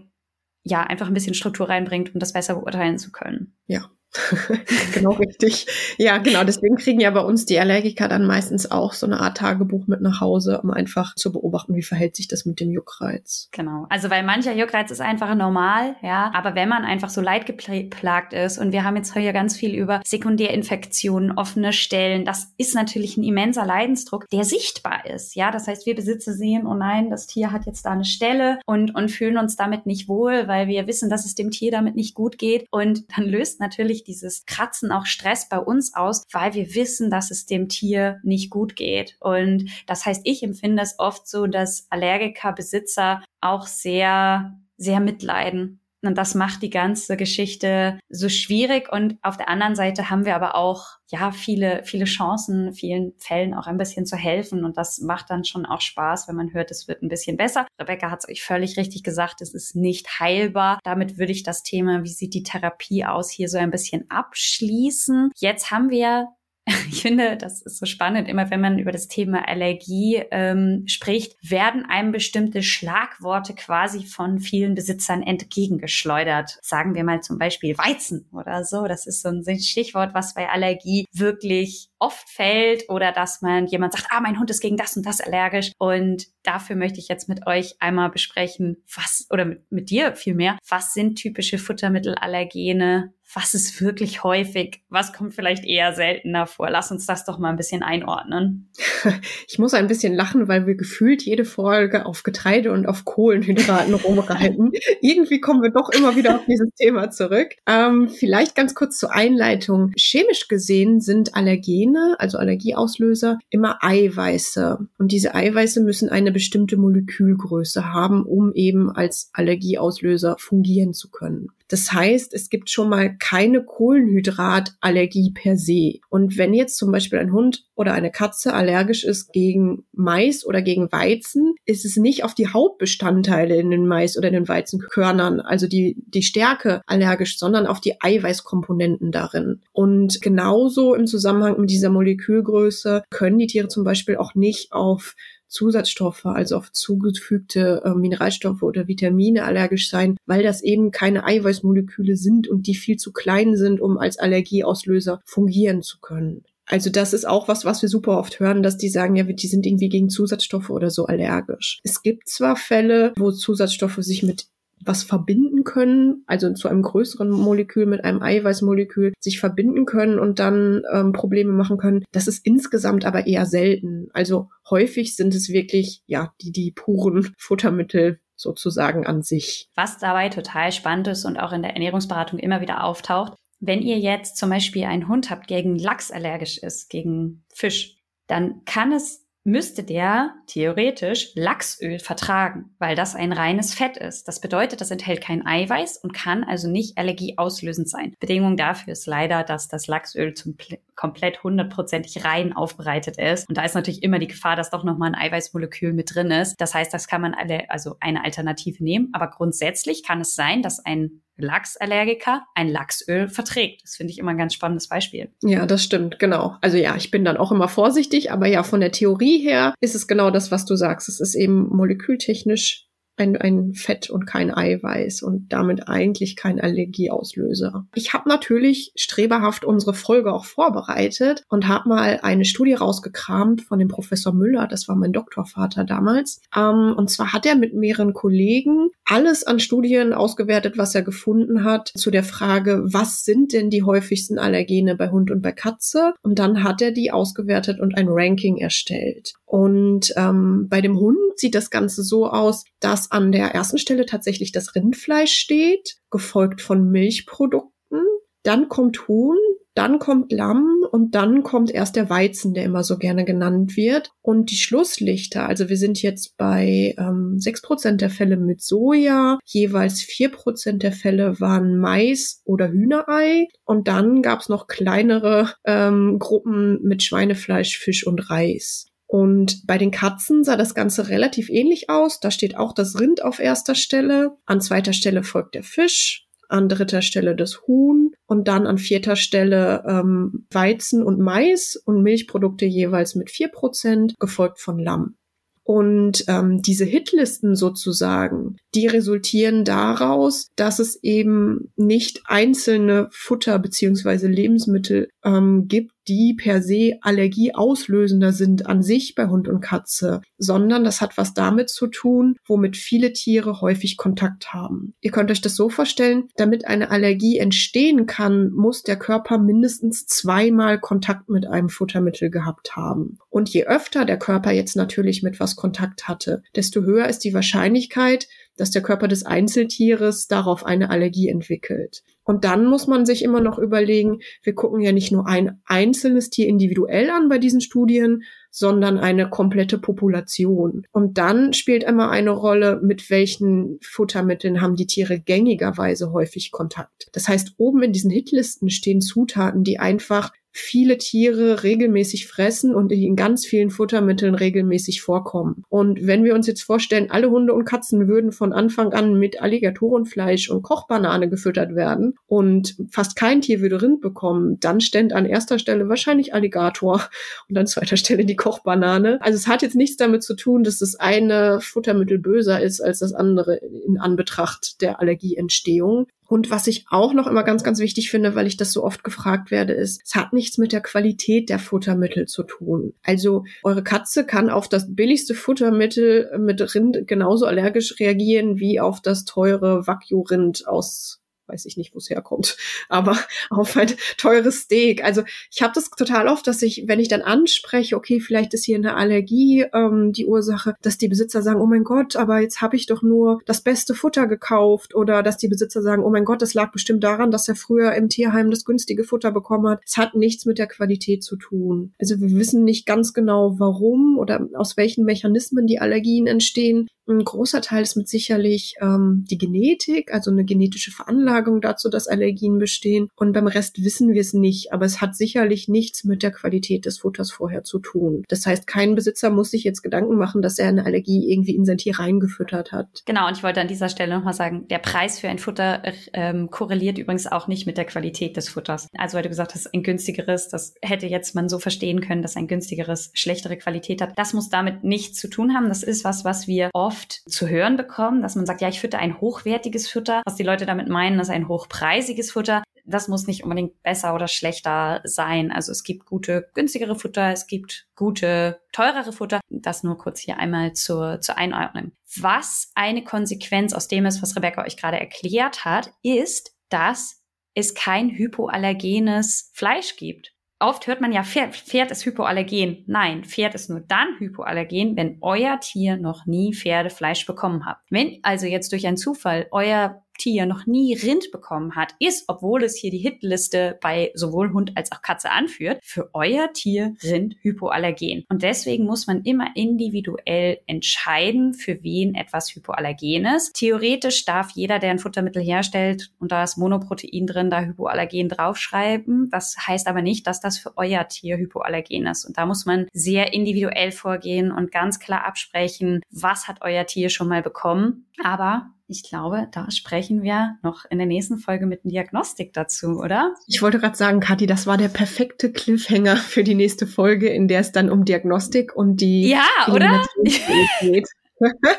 ja, 0.63 0.83
einfach 0.83 1.09
ein 1.09 1.15
bisschen 1.15 1.35
Struktur 1.35 1.69
reinbringt, 1.69 2.15
um 2.15 2.21
das 2.21 2.33
besser 2.33 2.55
beurteilen 2.55 2.99
zu 2.99 3.13
können. 3.13 3.57
Ja, 3.67 3.91
genau 4.95 5.13
richtig. 5.13 5.67
Ja, 5.99 6.19
genau. 6.19 6.45
Deswegen 6.45 6.77
kriegen 6.77 7.01
ja 7.01 7.11
bei 7.11 7.21
uns 7.21 7.47
die 7.47 7.59
Allergiker 7.59 8.09
dann 8.09 8.27
meistens 8.27 8.71
auch 8.71 8.93
so 8.93 9.07
eine 9.07 9.21
Art 9.21 9.37
Tagebuch 9.37 9.87
mit 9.87 10.01
nach 10.01 10.21
Hause, 10.21 10.61
um 10.63 10.71
einfach 10.71 11.15
zu 11.15 11.33
beobachten, 11.33 11.75
wie 11.77 11.83
verhält 11.83 12.17
sich 12.17 12.29
das 12.29 12.45
mit 12.45 12.61
dem 12.61 12.71
Juckreiz. 12.71 13.49
Genau. 13.53 13.87
Also 13.89 14.11
weil 14.11 14.25
mancher 14.25 14.55
Juckreiz 14.55 14.91
ist 14.91 15.01
einfach 15.01 15.35
normal, 15.35 15.97
ja. 16.03 16.31
Aber 16.35 16.55
wenn 16.55 16.69
man 16.69 16.85
einfach 16.85 17.09
so 17.09 17.21
leidgeplagt 17.21 18.33
ist 18.33 18.59
und 18.59 18.73
wir 18.73 18.85
haben 18.85 18.97
jetzt 18.97 19.15
hier 19.15 19.33
ganz 19.33 19.57
viel 19.57 19.75
über 19.75 20.01
Sekundärinfektionen, 20.05 21.33
offene 21.33 21.73
Stellen, 21.73 22.25
das 22.25 22.53
ist 22.59 22.75
natürlich 22.75 23.17
ein 23.17 23.25
immenser 23.25 23.65
Leidensdruck, 23.65 24.29
der 24.31 24.45
sichtbar 24.45 25.07
ist, 25.07 25.37
ja. 25.37 25.51
Das 25.51 25.69
heißt, 25.69 25.87
wir 25.87 25.95
Besitzer 25.95 26.33
sehen, 26.33 26.67
oh 26.67 26.75
nein, 26.75 27.11
das 27.11 27.27
Tier 27.27 27.53
hat 27.53 27.67
jetzt 27.67 27.85
da 27.87 27.91
eine 27.91 28.05
Stelle 28.05 28.59
und, 28.67 28.95
und 28.95 29.11
fühlen 29.11 29.39
uns 29.39 29.57
damit 29.57 29.87
nicht 29.87 30.09
wohl, 30.09 30.49
weil 30.49 30.67
wir 30.67 30.87
wissen, 30.87 31.11
dass 31.11 31.25
es 31.25 31.35
dem 31.35 31.51
Tier 31.51 31.71
damit 31.71 31.95
nicht 31.95 32.15
gut 32.15 32.39
geht. 32.39 32.67
Und 32.71 33.05
dann 33.17 33.27
löst 33.27 33.61
natürlich 33.61 34.00
natürlich 34.01 34.05
dieses 34.05 34.47
Kratzen 34.47 34.93
auch 34.93 35.07
Stress 35.07 35.49
bei 35.49 35.59
uns 35.59 35.95
aus, 35.95 36.25
weil 36.33 36.55
wir 36.55 36.75
wissen, 36.75 37.11
dass 37.11 37.31
es 37.31 37.47
dem 37.47 37.69
Tier 37.69 38.21
nicht 38.23 38.51
gut 38.51 38.77
geht. 38.77 39.17
Und 39.21 39.71
das 39.87 40.07
heißt, 40.07 40.23
ich 40.25 40.43
empfinde 40.43 40.83
es 40.83 40.99
oft 40.99 41.27
so, 41.29 41.47
dass 41.47 41.87
Allergiker, 41.91 42.53
Besitzer 42.53 43.23
auch 43.41 43.67
sehr, 43.67 44.59
sehr 44.77 45.01
mitleiden 45.01 45.80
und 46.03 46.17
das 46.17 46.35
macht 46.35 46.63
die 46.63 46.71
ganze 46.71 47.17
Geschichte 47.17 47.99
so 48.09 48.29
schwierig. 48.29 48.91
Und 48.91 49.19
auf 49.23 49.37
der 49.37 49.49
anderen 49.49 49.75
Seite 49.75 50.09
haben 50.09 50.25
wir 50.25 50.35
aber 50.35 50.55
auch, 50.55 50.99
ja, 51.09 51.31
viele, 51.33 51.83
viele 51.85 52.05
Chancen, 52.05 52.73
vielen 52.73 53.13
Fällen 53.19 53.55
auch 53.55 53.67
ein 53.67 53.77
bisschen 53.77 54.07
zu 54.07 54.17
helfen. 54.17 54.65
Und 54.65 54.79
das 54.79 55.01
macht 55.01 55.29
dann 55.29 55.45
schon 55.45 55.67
auch 55.67 55.81
Spaß, 55.81 56.29
wenn 56.29 56.37
man 56.37 56.55
hört, 56.55 56.71
es 56.71 56.89
wird 56.89 57.03
ein 57.03 57.09
bisschen 57.09 57.37
besser. 57.37 57.67
Rebecca 57.79 58.11
hat 58.11 58.21
es 58.21 58.29
euch 58.29 58.43
völlig 58.43 58.77
richtig 58.79 59.03
gesagt, 59.03 59.43
es 59.43 59.53
ist 59.53 59.77
nicht 59.77 60.21
heilbar. 60.21 60.79
Damit 60.85 61.19
würde 61.19 61.33
ich 61.33 61.43
das 61.43 61.63
Thema, 61.63 62.03
wie 62.03 62.09
sieht 62.09 62.33
die 62.33 62.43
Therapie 62.43 63.05
aus, 63.05 63.31
hier 63.31 63.49
so 63.49 63.59
ein 63.59 63.71
bisschen 63.71 64.11
abschließen. 64.11 65.31
Jetzt 65.37 65.71
haben 65.71 65.91
wir 65.91 66.29
ich 66.91 67.03
finde, 67.03 67.37
das 67.37 67.63
ist 67.63 67.79
so 67.79 67.87
spannend. 67.87 68.29
Immer 68.29 68.51
wenn 68.51 68.61
man 68.61 68.79
über 68.79 68.93
das 68.93 69.09
Thema 69.09 69.49
Allergie 69.49 70.23
ähm, 70.31 70.85
spricht, 70.87 71.37
werden 71.43 71.85
einem 71.87 72.13
bestimmte 72.13 72.63
Schlagworte 72.63 73.55
quasi 73.55 74.05
von 74.05 74.39
vielen 74.41 74.75
Besitzern 74.75 75.23
entgegengeschleudert. 75.23 76.59
Sagen 76.63 76.95
wir 76.95 77.05
mal 77.05 77.21
zum 77.21 77.39
Beispiel 77.39 77.77
Weizen 77.79 78.29
oder 78.33 78.65
so. 78.65 78.87
Das 78.87 79.07
ist 79.07 79.23
so 79.23 79.29
ein 79.29 79.45
Stichwort, 79.59 80.15
was 80.15 80.35
bei 80.35 80.49
Allergie 80.49 81.07
wirklich 81.13 81.91
oft 81.99 82.29
fällt 82.29 82.89
oder 82.89 83.13
dass 83.13 83.43
man 83.43 83.67
jemand 83.67 83.93
sagt, 83.93 84.07
ah, 84.11 84.21
mein 84.21 84.39
Hund 84.39 84.51
ist 84.51 84.61
gegen 84.61 84.77
das 84.77 84.97
und 84.97 85.05
das 85.05 85.21
allergisch. 85.21 85.73
Und 85.79 86.27
dafür 86.43 86.77
möchte 86.77 86.99
ich 86.99 87.09
jetzt 87.09 87.29
mit 87.29 87.47
euch 87.47 87.77
einmal 87.81 88.11
besprechen, 88.11 88.83
was, 88.95 89.27
oder 89.31 89.45
mit, 89.45 89.71
mit 89.71 89.91
dir 89.91 90.15
vielmehr, 90.15 90.59
was 90.69 90.95
sind 90.95 91.17
typische 91.17 91.59
Futtermittelallergene? 91.59 93.13
Was 93.33 93.55
ist 93.55 93.81
wirklich 93.81 94.25
häufig, 94.25 94.83
was 94.89 95.13
kommt 95.13 95.35
vielleicht 95.35 95.65
eher 95.65 95.93
seltener 95.95 96.47
vor? 96.47 96.69
Lass 96.71 96.91
uns 96.91 97.07
das 97.07 97.25
doch 97.25 97.39
mal 97.39 97.51
ein 97.51 97.57
bisschen 97.57 97.83
einordnen. 97.83 98.69
Ich 99.49 99.59
muss 99.59 99.75
ein 99.75 99.89
bisschen 99.89 100.15
lachen, 100.15 100.47
weil 100.47 100.67
wir 100.67 100.75
gefühlt 100.75 101.23
jede 101.23 101.45
Folge 101.45 102.07
auf 102.07 102.23
Getreide 102.23 102.71
und 102.71 102.87
auf 102.87 103.05
Kohlenhydraten 103.05 103.95
rumreiten. 104.05 104.73
Irgendwie 105.01 105.41
kommen 105.41 105.63
wir 105.63 105.71
doch 105.71 105.91
immer 105.91 106.15
wieder 106.17 106.37
auf 106.37 106.45
dieses 106.47 106.71
Thema 106.77 107.11
zurück. 107.11 107.49
Ähm, 107.67 108.09
vielleicht 108.09 108.55
ganz 108.55 108.75
kurz 108.75 108.99
zur 108.99 109.13
Einleitung. 109.13 109.93
Chemisch 109.97 110.49
gesehen 110.49 111.01
sind 111.01 111.35
Allergene, 111.35 112.17
also 112.19 112.39
Allergieauslöser, 112.39 113.39
immer 113.49 113.79
Eiweiße. 113.83 114.79
Und 114.99 115.13
diese 115.13 115.35
Eiweiße 115.35 115.83
müssen 115.83 116.09
eine 116.09 116.31
bestimmte 116.31 116.77
Molekülgröße 116.77 117.93
haben, 117.93 118.25
um 118.25 118.53
eben 118.55 118.91
als 118.91 119.31
Allergieauslöser 119.33 120.37
fungieren 120.39 120.95
zu 120.95 121.11
können. 121.11 121.51
Das 121.71 121.93
heißt, 121.93 122.35
es 122.35 122.51
gibt 122.51 122.69
schon 122.69 122.89
mal 122.89 123.17
keine 123.17 123.65
Kohlenhydratallergie 123.65 125.31
per 125.33 125.57
se. 125.57 126.01
Und 126.09 126.37
wenn 126.37 126.53
jetzt 126.53 126.77
zum 126.77 126.91
Beispiel 126.91 127.21
ein 127.21 127.33
Hund 127.33 127.65
oder 127.77 127.93
eine 127.93 128.11
Katze 128.11 128.53
allergisch 128.53 129.05
ist 129.05 129.33
gegen 129.33 129.85
Mais 129.93 130.45
oder 130.45 130.63
gegen 130.63 130.91
Weizen, 130.91 131.55
ist 131.65 131.85
es 131.85 131.97
nicht 131.97 132.25
auf 132.25 132.35
die 132.35 132.49
Hauptbestandteile 132.49 133.55
in 133.55 133.71
den 133.71 133.87
Mais 133.87 134.19
oder 134.19 134.33
den 134.33 134.49
Weizenkörnern, 134.49 135.39
also 135.41 135.69
die, 135.69 135.97
die 136.09 136.25
Stärke 136.25 136.83
allergisch, 136.87 137.39
sondern 137.39 137.67
auf 137.67 137.81
die 137.81 138.01
Eiweißkomponenten 138.01 139.13
darin. 139.13 139.63
Und 139.73 140.21
genauso 140.21 140.97
im 140.97 141.07
Zusammenhang 141.07 141.61
mit 141.61 141.71
dieser 141.71 141.91
Molekülgröße 141.91 143.05
können 143.11 143.39
die 143.39 143.47
Tiere 143.47 143.69
zum 143.69 143.85
Beispiel 143.85 144.17
auch 144.17 144.35
nicht 144.35 144.73
auf 144.73 145.15
Zusatzstoffe, 145.51 146.25
also 146.27 146.57
auf 146.57 146.73
zugefügte 146.73 147.83
äh, 147.85 147.95
Mineralstoffe 147.95 148.63
oder 148.63 148.89
Vitamine 148.89 149.45
allergisch 149.45 149.91
sein, 149.91 150.17
weil 150.25 150.43
das 150.43 150.63
eben 150.63 150.91
keine 150.91 151.25
Eiweißmoleküle 151.25 152.17
sind 152.17 152.49
und 152.49 152.67
die 152.67 152.75
viel 152.75 152.97
zu 152.97 153.13
klein 153.13 153.57
sind, 153.57 153.81
um 153.81 153.99
als 153.99 154.19
Allergieauslöser 154.19 155.21
fungieren 155.25 155.83
zu 155.83 155.99
können. 156.01 156.45
Also 156.67 156.89
das 156.89 157.13
ist 157.13 157.27
auch 157.27 157.49
was, 157.49 157.65
was 157.65 157.83
wir 157.83 157.89
super 157.89 158.17
oft 158.19 158.39
hören, 158.39 158.63
dass 158.63 158.77
die 158.77 158.89
sagen, 158.89 159.17
ja, 159.17 159.25
die 159.25 159.49
sind 159.49 159.67
irgendwie 159.67 159.89
gegen 159.89 160.09
Zusatzstoffe 160.09 160.71
oder 160.71 160.89
so 160.89 161.07
allergisch. 161.07 161.81
Es 161.83 162.03
gibt 162.03 162.29
zwar 162.29 162.55
Fälle, 162.55 163.13
wo 163.17 163.33
Zusatzstoffe 163.33 163.99
sich 163.99 164.23
mit 164.23 164.47
was 164.85 165.03
verbinden 165.03 165.65
können, 165.65 166.25
also 166.27 166.53
zu 166.53 166.69
einem 166.69 166.83
größeren 166.83 167.31
Molekül 167.31 167.87
mit 167.87 168.05
einem 168.05 168.23
Eiweißmolekül 168.23 169.13
sich 169.21 169.41
verbinden 169.41 169.85
können 169.85 170.19
und 170.19 170.39
dann 170.39 170.83
ähm, 170.93 171.13
Probleme 171.13 171.53
machen 171.53 171.79
können. 171.79 172.05
Das 172.13 172.27
ist 172.27 172.47
insgesamt 172.47 173.05
aber 173.05 173.27
eher 173.27 173.47
selten. 173.47 174.09
Also 174.13 174.49
häufig 174.69 175.17
sind 175.17 175.35
es 175.35 175.51
wirklich, 175.51 176.03
ja, 176.07 176.33
die, 176.41 176.53
die 176.53 176.73
puren 176.73 177.33
Futtermittel 177.39 178.21
sozusagen 178.37 179.07
an 179.07 179.23
sich. 179.23 179.69
Was 179.75 179.99
dabei 179.99 180.31
total 180.31 180.73
spannend 180.73 181.09
ist 181.09 181.25
und 181.25 181.39
auch 181.39 181.53
in 181.53 181.63
der 181.63 181.75
Ernährungsberatung 181.75 182.39
immer 182.39 182.63
wieder 182.63 182.85
auftaucht, 182.85 183.35
wenn 183.61 183.83
ihr 183.83 183.99
jetzt 183.99 184.39
zum 184.39 184.49
Beispiel 184.49 184.85
einen 184.85 185.07
Hund 185.07 185.31
habt, 185.31 185.47
gegen 185.47 185.79
Lachs 185.79 186.11
allergisch 186.11 186.57
ist, 186.59 186.89
gegen 186.89 187.45
Fisch, 187.53 187.99
dann 188.27 188.65
kann 188.65 188.93
es 188.93 189.27
müsste 189.45 189.83
der 189.83 190.35
theoretisch 190.47 191.33
Lachsöl 191.35 191.99
vertragen, 191.99 192.75
weil 192.79 192.95
das 192.95 193.15
ein 193.15 193.33
reines 193.33 193.75
Fett 193.75 193.97
ist. 193.97 194.29
Das 194.29 194.41
bedeutet, 194.41 194.81
das 194.81 194.91
enthält 194.91 195.23
kein 195.23 195.47
Eiweiß 195.47 195.99
und 195.99 196.13
kann 196.13 196.45
also 196.45 196.69
nicht 196.69 196.99
allergieauslösend 196.99 197.89
sein. 197.89 198.15
Bedingung 198.21 198.57
dafür 198.57 198.93
ist 198.93 199.07
leider, 199.07 199.43
dass 199.43 199.69
das 199.69 199.87
Lachsöl 199.87 200.35
zum 200.35 200.57
komplett 201.01 201.43
hundertprozentig 201.43 202.27
rein 202.27 202.53
aufbereitet 202.53 203.17
ist. 203.17 203.49
Und 203.49 203.57
da 203.57 203.65
ist 203.65 203.75
natürlich 203.75 204.03
immer 204.03 204.19
die 204.19 204.27
Gefahr, 204.27 204.55
dass 204.55 204.69
doch 204.69 204.85
nochmal 204.85 205.09
ein 205.09 205.15
Eiweißmolekül 205.15 205.95
mit 205.95 206.15
drin 206.15 206.31
ist. 206.31 206.61
Das 206.61 206.75
heißt, 206.75 206.93
das 206.93 207.09
kann 207.09 207.23
man 207.23 207.33
alle, 207.33 207.71
also 207.71 207.97
eine 208.01 208.23
Alternative 208.23 208.85
nehmen. 208.85 209.09
Aber 209.15 209.31
grundsätzlich 209.31 210.03
kann 210.05 210.21
es 210.21 210.35
sein, 210.35 210.61
dass 210.61 210.85
ein 210.85 211.23
Lachsallergiker 211.39 212.45
ein 212.55 212.69
Lachsöl 212.69 213.31
verträgt. 213.31 213.83
Das 213.83 213.97
finde 213.97 214.13
ich 214.13 214.19
immer 214.19 214.33
ein 214.33 214.37
ganz 214.37 214.53
spannendes 214.53 214.89
Beispiel. 214.89 215.33
Ja, 215.43 215.65
das 215.65 215.83
stimmt, 215.83 216.19
genau. 216.19 216.57
Also 216.61 216.77
ja, 216.77 216.95
ich 216.97 217.11
bin 217.11 217.25
dann 217.25 217.39
auch 217.39 217.51
immer 217.51 217.69
vorsichtig, 217.69 218.31
aber 218.31 218.47
ja, 218.47 218.63
von 218.63 218.81
der 218.81 218.93
Theorie 218.93 219.39
her 219.39 219.75
ist 219.81 219.95
es 219.95 220.07
genau 220.07 220.31
das, 220.31 220.51
was 220.51 220.67
du 220.67 220.77
sagst. 220.77 221.09
Es 221.09 221.19
ist 221.19 221.35
eben 221.35 221.67
molekültechnisch 221.75 222.90
ein, 223.21 223.37
ein 223.37 223.75
Fett 223.75 224.11
und 224.11 224.27
kein 224.27 224.53
Eiweiß 224.53 225.23
und 225.23 225.53
damit 225.53 225.89
eigentlich 225.89 226.37
kein 226.37 226.61
Allergieauslöser. 226.61 227.87
Ich 227.95 228.13
habe 228.13 228.29
natürlich 228.29 228.93
streberhaft 228.97 229.65
unsere 229.65 229.95
Folge 229.95 230.33
auch 230.33 230.45
vorbereitet 230.45 231.45
und 231.49 231.69
habe 231.69 231.89
mal 231.89 232.21
eine 232.23 232.45
Studie 232.45 232.75
rausgekramt 232.75 233.63
von 233.63 233.79
dem 233.79 233.89
Professor 233.89 234.33
Müller, 234.33 234.67
das 234.67 234.89
war 234.89 234.97
mein 234.97 235.13
Doktorvater 235.13 235.85
damals. 235.85 236.41
Ähm, 236.57 236.95
und 236.97 237.11
zwar 237.11 237.33
hat 237.33 237.47
er 237.47 237.57
mit 237.57 237.75
mehreren 237.75 238.13
Kollegen 238.13 238.91
alles 239.05 239.45
an 239.45 239.61
Studien 239.61 240.13
ausgewertet, 240.13 240.79
was 240.79 240.95
er 240.95 241.03
gefunden 241.03 241.65
hat, 241.65 241.93
zu 241.95 242.11
der 242.11 242.25
Frage, 242.25 242.83
was 242.85 243.25
sind 243.25 243.53
denn 243.53 243.71
die 243.71 243.83
häufigsten 243.83 244.39
Allergene 244.39 244.97
bei 244.97 245.11
Hund 245.11 245.31
und 245.31 245.43
bei 245.43 245.53
Katze? 245.53 246.15
Und 246.23 246.39
dann 246.39 246.63
hat 246.63 246.81
er 246.81 246.93
die 246.93 247.11
ausgewertet 247.11 247.81
und 247.81 247.97
ein 247.97 248.07
Ranking 248.09 248.57
erstellt. 248.57 249.35
Und 249.51 250.13
ähm, 250.17 250.69
bei 250.71 250.81
dem 250.81 251.01
Hund 251.01 251.19
sieht 251.35 251.57
das 251.57 251.71
Ganze 251.71 252.05
so 252.05 252.29
aus, 252.29 252.63
dass 252.79 253.11
an 253.11 253.33
der 253.33 253.49
ersten 253.49 253.79
Stelle 253.79 254.07
tatsächlich 254.07 254.53
das 254.53 254.77
Rindfleisch 254.77 255.33
steht, 255.33 255.97
gefolgt 256.09 256.63
von 256.63 256.89
Milchprodukten. 256.89 258.05
Dann 258.45 258.69
kommt 258.69 259.09
Huhn, 259.09 259.37
dann 259.75 259.99
kommt 259.99 260.31
Lamm 260.31 260.85
und 260.93 261.17
dann 261.17 261.43
kommt 261.43 261.73
erst 261.73 261.97
der 261.97 262.09
Weizen, 262.09 262.55
der 262.55 262.63
immer 262.63 262.85
so 262.85 262.97
gerne 262.97 263.25
genannt 263.25 263.77
wird. 263.77 264.13
Und 264.23 264.53
die 264.53 264.57
Schlusslichter, 264.57 265.49
also 265.49 265.69
wir 265.69 265.77
sind 265.77 266.01
jetzt 266.01 266.37
bei 266.37 266.95
ähm, 266.97 267.37
6% 267.41 267.97
der 267.97 268.11
Fälle 268.11 268.37
mit 268.37 268.63
Soja, 268.63 269.41
jeweils 269.45 270.03
4% 270.03 270.79
der 270.79 270.93
Fälle 270.93 271.41
waren 271.41 271.77
Mais 271.77 272.41
oder 272.45 272.69
Hühnerei. 272.69 273.49
Und 273.65 273.89
dann 273.89 274.23
gab 274.23 274.43
es 274.43 274.49
noch 274.49 274.69
kleinere 274.69 275.55
ähm, 275.65 276.21
Gruppen 276.21 276.81
mit 276.83 277.03
Schweinefleisch, 277.03 277.79
Fisch 277.79 278.07
und 278.07 278.31
Reis. 278.31 278.90
Und 279.11 279.67
bei 279.67 279.77
den 279.77 279.91
Katzen 279.91 280.45
sah 280.45 280.57
das 280.57 280.73
Ganze 280.73 281.09
relativ 281.09 281.49
ähnlich 281.49 281.91
aus. 281.91 282.21
Da 282.21 282.31
steht 282.31 282.57
auch 282.57 282.73
das 282.73 283.01
Rind 283.01 283.25
auf 283.25 283.41
erster 283.41 283.75
Stelle. 283.75 284.37
An 284.47 284.61
zweiter 284.61 284.93
Stelle 284.93 285.25
folgt 285.25 285.57
der 285.57 285.65
Fisch 285.65 286.29
an 286.51 286.69
dritter 286.69 287.01
Stelle 287.01 287.37
das 287.37 287.63
Huhn 287.67 288.13
und 288.27 288.49
dann 288.49 288.67
an 288.67 288.79
vierter 288.79 289.17
Stelle 289.17 289.85
ähm, 289.87 290.47
Weizen 290.51 291.03
und 291.03 291.21
Mais 291.21 291.77
und 291.77 292.03
Milchprodukte 292.03 292.67
jeweils 292.67 293.15
mit 293.15 293.31
vier 293.31 293.49
Prozent, 293.49 294.15
gefolgt 294.19 294.61
von 294.61 294.79
Lamm. 294.79 295.15
Und 295.63 296.25
ähm, 296.27 296.63
diese 296.63 296.85
Hitlisten 296.85 297.55
sozusagen, 297.55 298.57
die 298.75 298.89
resultieren 298.89 299.65
daraus, 299.65 300.49
dass 300.57 300.81
es 300.81 300.99
eben 301.05 301.73
nicht 301.77 302.23
einzelne 302.25 303.09
Futter 303.13 303.59
beziehungsweise 303.61 304.27
Lebensmittel 304.27 305.09
ähm, 305.25 305.69
gibt, 305.69 305.93
die 306.09 306.35
per 306.35 306.63
se 306.63 306.99
allergieauslösender 307.03 308.33
sind 308.33 308.67
an 308.67 308.83
sich 308.83 309.15
bei 309.15 309.27
Hund 309.29 309.49
und 309.49 309.61
Katze, 309.61 310.21
sondern 310.39 310.85
das 310.85 311.01
hat 311.01 311.17
was 311.17 311.35
damit 311.35 311.71
zu 311.71 311.87
tun, 311.87 312.37
womit 312.47 312.77
viele 312.77 313.13
Tiere 313.13 313.61
häufig 313.61 313.97
Kontakt 313.97 314.53
haben. 314.53 314.95
Ihr 315.01 315.11
könnt 315.11 315.31
euch 315.31 315.41
das 315.41 315.57
so 315.57 315.69
vorstellen, 315.69 316.29
damit 316.37 316.67
eine 316.67 316.91
Allergie 316.91 317.39
entstehen 317.39 318.07
kann, 318.07 318.51
muss 318.51 318.83
der 318.83 318.97
Körper 318.97 319.39
mindestens 319.39 320.07
zweimal 320.07 320.81
Kontakt 320.81 321.29
mit 321.29 321.47
einem 321.47 321.69
Futtermittel 321.69 322.31
gehabt 322.31 322.77
haben. 322.77 323.19
Und 323.29 323.49
je 323.49 323.67
öfter 323.67 324.05
der 324.05 324.19
Körper 324.19 324.53
jetzt 324.53 324.77
natürlich 324.77 325.23
mit 325.23 325.41
was 325.41 325.57
Kontakt 325.57 326.09
hatte, 326.09 326.43
desto 326.57 326.83
höher 326.83 327.09
ist 327.09 327.21
die 327.25 327.35
Wahrscheinlichkeit, 327.35 328.29
dass 328.61 328.71
der 328.71 328.83
Körper 328.83 329.09
des 329.09 329.25
Einzeltieres 329.25 330.27
darauf 330.27 330.65
eine 330.67 330.91
Allergie 330.91 331.29
entwickelt. 331.29 332.03
Und 332.25 332.45
dann 332.45 332.67
muss 332.67 332.87
man 332.87 333.07
sich 333.07 333.25
immer 333.25 333.41
noch 333.41 333.59
überlegen, 333.59 334.21
wir 334.43 334.55
gucken 334.55 334.81
ja 334.83 334.93
nicht 334.93 335.11
nur 335.11 335.27
ein 335.27 335.61
einzelnes 335.65 336.31
Tier 336.31 336.47
individuell 336.47 337.11
an 337.11 337.29
bei 337.29 337.39
diesen 337.39 337.61
Studien, 337.61 338.23
sondern 338.51 338.99
eine 338.99 339.31
komplette 339.31 339.79
Population. 339.79 340.87
Und 340.93 341.19
dann 341.19 341.53
spielt 341.55 341.85
immer 341.85 342.11
eine 342.11 342.31
Rolle, 342.31 342.81
mit 342.83 343.09
welchen 343.11 343.79
Futtermitteln 343.83 344.61
haben 344.61 344.77
die 344.77 344.87
Tiere 344.87 345.19
gängigerweise 345.19 346.13
häufig 346.13 346.51
Kontakt. 346.51 347.09
Das 347.13 347.29
heißt, 347.29 347.55
oben 347.57 347.83
in 347.83 347.93
diesen 347.93 348.11
Hitlisten 348.11 348.71
stehen 348.71 349.01
Zutaten, 349.01 349.65
die 349.65 349.79
einfach 349.79 350.33
viele 350.53 350.99
Tiere 350.99 351.63
regelmäßig 351.63 352.27
fressen 352.27 352.75
und 352.75 352.91
in 352.93 353.17
ganz 353.17 353.47
vielen 353.47 353.71
Futtermitteln 353.71 354.35
regelmäßig 354.35 355.03
vorkommen. 355.03 355.65
Und 355.69 356.07
wenn 356.07 356.25
wir 356.25 356.35
uns 356.35 356.47
jetzt 356.47 356.63
vorstellen, 356.63 357.11
alle 357.11 357.31
Hunde 357.31 357.53
und 357.55 357.65
Katzen 357.65 358.09
würden 358.09 358.33
von 358.33 358.53
Anfang 358.53 358.93
an 358.93 359.19
mit 359.19 359.41
Alligatorenfleisch 359.41 360.51
und 360.51 360.63
Kochbanane 360.63 361.29
gefüttert 361.29 361.75
werden 361.75 362.15
und 362.27 362.77
fast 362.91 363.17
kein 363.17 363.41
Tier 363.41 363.61
würde 363.61 363.81
Rind 363.81 364.01
bekommen, 364.01 364.59
dann 364.61 364.81
ständ 364.81 365.13
an 365.13 365.27
erster 365.27 365.59
Stelle 365.59 365.89
wahrscheinlich 365.89 366.35
Alligator 366.35 367.09
und 367.49 367.57
an 367.57 367.67
zweiter 367.67 367.97
Stelle 367.97 368.25
die 368.25 368.37
Kochbanane. 368.37 369.19
Also 369.23 369.37
es 369.37 369.47
hat 369.47 369.63
jetzt 369.63 369.77
nichts 369.77 369.97
damit 369.97 370.23
zu 370.23 370.35
tun, 370.35 370.65
dass 370.65 370.79
das 370.79 370.97
eine 370.97 371.61
Futtermittel 371.61 372.19
böser 372.19 372.61
ist 372.61 372.81
als 372.81 372.99
das 372.99 373.13
andere 373.13 373.57
in 373.57 373.99
Anbetracht 373.99 374.81
der 374.81 375.01
Allergieentstehung. 375.01 376.07
Und 376.31 376.49
was 376.49 376.69
ich 376.69 376.85
auch 376.89 377.13
noch 377.13 377.27
immer 377.27 377.43
ganz, 377.43 377.65
ganz 377.65 377.81
wichtig 377.81 378.09
finde, 378.09 378.37
weil 378.37 378.47
ich 378.47 378.57
das 378.57 378.71
so 378.71 378.85
oft 378.85 379.03
gefragt 379.03 379.51
werde, 379.51 379.73
ist, 379.73 380.01
es 380.07 380.15
hat 380.15 380.33
nichts 380.33 380.59
mit 380.59 380.71
der 380.71 380.81
Qualität 380.81 381.49
der 381.49 381.59
Futtermittel 381.59 382.27
zu 382.27 382.45
tun. 382.45 382.95
Also 383.03 383.43
eure 383.65 383.83
Katze 383.83 384.25
kann 384.25 384.49
auf 384.49 384.69
das 384.69 384.95
billigste 384.95 385.35
Futtermittel 385.35 386.39
mit 386.39 386.73
Rind 386.73 387.09
genauso 387.09 387.47
allergisch 387.47 387.99
reagieren 387.99 388.61
wie 388.61 388.79
auf 388.79 389.01
das 389.01 389.25
teure 389.25 389.89
Wagyu-Rind 389.89 390.69
aus 390.69 391.21
weiß 391.51 391.67
ich 391.67 391.77
nicht, 391.77 391.95
wo 391.95 391.99
es 391.99 392.11
herkommt, 392.11 392.57
aber 392.89 393.19
auf 393.51 393.77
ein 393.77 393.93
teures 394.17 394.61
Steak. 394.61 395.05
Also 395.05 395.23
ich 395.51 395.63
habe 395.63 395.73
das 395.75 395.91
total 395.91 396.29
oft, 396.29 396.47
dass 396.47 396.63
ich, 396.63 396.85
wenn 396.87 397.01
ich 397.01 397.09
dann 397.09 397.23
anspreche, 397.23 397.97
okay, 397.97 398.21
vielleicht 398.21 398.55
ist 398.55 398.65
hier 398.65 398.77
eine 398.77 398.97
Allergie 398.97 399.67
ähm, 399.73 400.13
die 400.13 400.27
Ursache, 400.27 400.75
dass 400.83 400.99
die 400.99 401.09
Besitzer 401.09 401.43
sagen, 401.43 401.61
oh 401.61 401.67
mein 401.67 401.85
Gott, 401.85 402.17
aber 402.17 402.41
jetzt 402.41 402.61
habe 402.61 402.77
ich 402.77 402.87
doch 402.87 403.03
nur 403.03 403.41
das 403.47 403.63
beste 403.63 403.95
Futter 403.95 404.27
gekauft 404.27 404.95
oder 404.95 405.23
dass 405.23 405.37
die 405.37 405.49
Besitzer 405.49 405.83
sagen, 405.83 406.03
oh 406.03 406.11
mein 406.11 406.25
Gott, 406.25 406.43
das 406.43 406.55
lag 406.55 406.73
bestimmt 406.73 407.05
daran, 407.05 407.31
dass 407.31 407.49
er 407.49 407.57
früher 407.57 407.93
im 407.95 408.09
Tierheim 408.09 408.51
das 408.51 408.65
günstige 408.65 409.05
Futter 409.05 409.33
bekommen 409.33 409.69
hat. 409.69 409.83
Es 409.87 409.97
hat 409.97 410.15
nichts 410.15 410.47
mit 410.47 410.59
der 410.59 410.67
Qualität 410.67 411.23
zu 411.23 411.37
tun. 411.37 411.93
Also 411.99 412.21
wir 412.21 412.31
wissen 412.31 412.65
nicht 412.65 412.87
ganz 412.87 413.13
genau, 413.13 413.59
warum 413.59 414.19
oder 414.19 414.49
aus 414.55 414.77
welchen 414.77 415.05
Mechanismen 415.05 415.67
die 415.67 415.81
Allergien 415.81 416.27
entstehen. 416.27 416.89
Ein 417.09 417.25
großer 417.25 417.61
Teil 417.61 417.83
ist 417.83 417.97
mit 417.97 418.09
sicherlich 418.09 418.75
ähm, 418.81 419.25
die 419.29 419.39
Genetik, 419.39 420.13
also 420.13 420.31
eine 420.31 420.45
genetische 420.45 420.93
Veranlagung 420.93 421.40
dazu, 421.61 421.89
dass 421.89 422.09
Allergien 422.09 422.59
bestehen. 422.59 423.09
Und 423.17 423.33
beim 423.33 423.47
Rest 423.47 423.83
wissen 423.85 424.13
wir 424.13 424.21
es 424.21 424.33
nicht, 424.33 424.73
aber 424.73 424.85
es 424.85 425.01
hat 425.01 425.17
sicherlich 425.17 425.69
nichts 425.69 426.05
mit 426.05 426.23
der 426.23 426.31
Qualität 426.31 426.87
des 426.87 426.99
Futters 426.99 427.31
vorher 427.31 427.65
zu 427.65 427.79
tun. 427.79 428.25
Das 428.29 428.47
heißt, 428.47 428.67
kein 428.67 428.95
Besitzer 428.95 429.31
muss 429.31 429.51
sich 429.51 429.65
jetzt 429.65 429.83
Gedanken 429.83 430.17
machen, 430.17 430.43
dass 430.43 430.59
er 430.59 430.69
eine 430.69 430.85
Allergie 430.85 431.31
irgendwie 431.33 431.55
in 431.55 431.65
sein 431.65 431.79
Tier 431.79 431.99
reingefüttert 431.99 432.73
hat. 432.73 433.03
Genau, 433.07 433.29
und 433.29 433.37
ich 433.37 433.43
wollte 433.43 433.61
an 433.61 433.69
dieser 433.69 433.89
Stelle 433.89 434.15
nochmal 434.15 434.35
sagen, 434.35 434.67
der 434.69 434.79
Preis 434.79 435.19
für 435.19 435.29
ein 435.29 435.39
Futter 435.39 435.83
ähm, 436.13 436.51
korreliert 436.51 436.99
übrigens 436.99 437.27
auch 437.27 437.49
nicht 437.49 437.67
mit 437.67 437.77
der 437.77 437.85
Qualität 437.85 438.37
des 438.37 438.49
Futters. 438.49 438.89
Also 438.97 439.17
weil 439.17 439.23
du 439.23 439.29
gesagt 439.29 439.55
hast, 439.55 439.73
ein 439.73 439.83
günstigeres, 439.83 440.49
das 440.49 440.75
hätte 440.83 441.07
jetzt 441.07 441.35
man 441.35 441.49
so 441.49 441.59
verstehen 441.59 442.01
können, 442.01 442.23
dass 442.23 442.37
ein 442.37 442.47
günstigeres 442.47 443.11
schlechtere 443.15 443.57
Qualität 443.57 444.03
hat. 444.03 444.13
Das 444.17 444.33
muss 444.33 444.49
damit 444.49 444.85
nichts 444.85 445.19
zu 445.19 445.29
tun 445.29 445.55
haben. 445.55 445.69
Das 445.69 445.83
ist 445.83 446.05
was, 446.05 446.25
was 446.25 446.47
wir 446.47 446.71
oft 446.75 447.23
zu 447.29 447.49
hören 447.49 447.77
bekommen, 447.77 448.23
dass 448.23 448.37
man 448.37 448.47
sagt, 448.47 448.61
ja, 448.61 448.69
ich 448.69 448.81
fütter 448.81 448.99
ein 448.99 449.21
hochwertiges 449.21 449.89
Futter. 449.89 450.23
Was 450.25 450.37
die 450.37 450.43
Leute 450.43 450.67
damit 450.67 450.89
meinen, 450.89 451.21
ist 451.21 451.30
ein 451.31 451.49
hochpreisiges 451.49 452.33
Futter 452.33 452.63
das 452.91 453.09
muss 453.09 453.27
nicht 453.27 453.45
unbedingt 453.45 453.83
besser 453.83 454.15
oder 454.15 454.29
schlechter 454.29 455.01
sein. 455.05 455.51
Also 455.53 455.73
es 455.73 455.85
gibt 455.85 456.07
gute, 456.07 456.51
günstigere 456.55 456.97
Futter, 456.97 457.33
es 457.33 457.47
gibt 457.47 457.87
gute, 457.95 458.61
teurere 458.73 459.13
Futter. 459.13 459.41
Das 459.49 459.83
nur 459.83 459.99
kurz 459.99 460.21
hier 460.21 460.39
einmal 460.39 460.73
zur, 460.73 461.21
zur 461.21 461.39
Einordnung. 461.39 461.93
Was 462.17 462.73
eine 462.75 463.05
Konsequenz 463.05 463.73
aus 463.73 463.89
dem 463.89 464.07
ist, 464.07 464.23
was 464.23 464.37
Rebecca 464.37 464.65
euch 464.65 464.77
gerade 464.77 464.99
erklärt 465.01 465.65
hat, 465.65 465.93
ist, 466.03 466.57
dass 466.69 467.23
es 467.55 467.75
kein 467.75 468.11
hypoallergenes 468.11 469.51
Fleisch 469.55 469.97
gibt. 469.97 470.33
Oft 470.63 470.87
hört 470.87 471.01
man 471.01 471.11
ja, 471.11 471.25
Pferd, 471.25 471.57
Pferd 471.57 471.91
ist 471.91 472.05
hypoallergen. 472.05 472.85
Nein, 472.87 473.25
Pferd 473.25 473.55
ist 473.55 473.71
nur 473.71 473.81
dann 473.81 474.19
hypoallergen, 474.19 474.95
wenn 474.95 475.17
euer 475.23 475.59
Tier 475.59 475.97
noch 475.97 476.27
nie 476.27 476.55
Pferdefleisch 476.55 477.25
bekommen 477.25 477.65
hat. 477.65 477.79
Wenn 477.89 478.19
also 478.23 478.47
jetzt 478.47 478.71
durch 478.71 478.87
einen 478.87 478.99
Zufall 478.99 479.47
euer 479.53 480.05
Tier 480.21 480.47
noch 480.47 480.67
nie 480.67 480.95
Rind 480.95 481.31
bekommen 481.33 481.75
hat, 481.75 481.95
ist, 481.99 482.25
obwohl 482.29 482.63
es 482.63 482.77
hier 482.77 482.91
die 482.91 482.99
Hitliste 482.99 483.79
bei 483.81 484.13
sowohl 484.15 484.53
Hund 484.53 484.73
als 484.77 484.93
auch 484.93 485.03
Katze 485.03 485.31
anführt, 485.31 485.81
für 485.83 486.11
euer 486.13 486.53
Tier 486.53 486.95
Rind 487.03 487.37
hypoallergen. 487.43 488.25
Und 488.29 488.43
deswegen 488.43 488.85
muss 488.85 489.07
man 489.07 489.23
immer 489.23 489.49
individuell 489.55 490.59
entscheiden, 490.67 491.55
für 491.55 491.83
wen 491.83 492.15
etwas 492.15 492.55
hypoallergen 492.55 493.25
ist. 493.25 493.55
Theoretisch 493.55 494.25
darf 494.25 494.51
jeder, 494.51 494.79
der 494.79 494.91
ein 494.91 494.99
Futtermittel 494.99 495.43
herstellt 495.43 496.11
und 496.19 496.33
da 496.33 496.45
ist 496.45 496.59
Monoprotein 496.59 497.27
drin, 497.27 497.51
da 497.51 497.63
hypoallergen 497.63 498.29
draufschreiben. 498.29 499.29
Das 499.31 499.57
heißt 499.67 499.87
aber 499.87 500.03
nicht, 500.03 500.27
dass 500.27 500.41
das 500.41 500.59
für 500.59 500.77
euer 500.77 501.09
Tier 501.09 501.39
hypoallergen 501.39 502.07
ist. 502.07 502.25
Und 502.27 502.37
da 502.37 502.47
muss 502.47 502.67
man 502.67 502.87
sehr 502.93 503.33
individuell 503.33 503.93
vorgehen 503.93 504.53
und 504.53 504.71
ganz 504.71 505.01
klar 505.01 505.25
absprechen, 505.27 506.03
was 506.11 506.49
hat 506.49 506.59
euer 506.61 506.87
Tier 506.87 507.09
schon 507.09 507.29
mal 507.29 507.43
bekommen. 507.43 508.07
Aber 508.23 508.71
ich 508.91 509.05
glaube, 509.05 509.47
da 509.53 509.71
sprechen 509.71 510.23
wir 510.23 510.57
noch 510.63 510.85
in 510.91 510.99
der 510.99 511.07
nächsten 511.07 511.39
Folge 511.39 511.67
mit 511.67 511.81
Diagnostik 511.85 512.53
dazu, 512.53 512.99
oder? 512.99 513.35
Ich 513.47 513.63
wollte 513.63 513.79
gerade 513.79 513.97
sagen, 513.97 514.21
Kathi, 514.21 514.47
das 514.47 514.67
war 514.67 514.77
der 514.77 514.89
perfekte 514.89 515.53
Cliffhanger 515.53 516.17
für 516.17 516.43
die 516.43 516.55
nächste 516.55 516.87
Folge, 516.87 517.29
in 517.29 517.47
der 517.47 517.61
es 517.61 517.73
dann 517.73 517.91
um 517.91 518.05
Diagnostik 518.05 518.75
und 518.75 519.01
die 519.01 519.29
ja, 519.29 519.47
oder? 519.73 520.05
geht. 520.81 521.09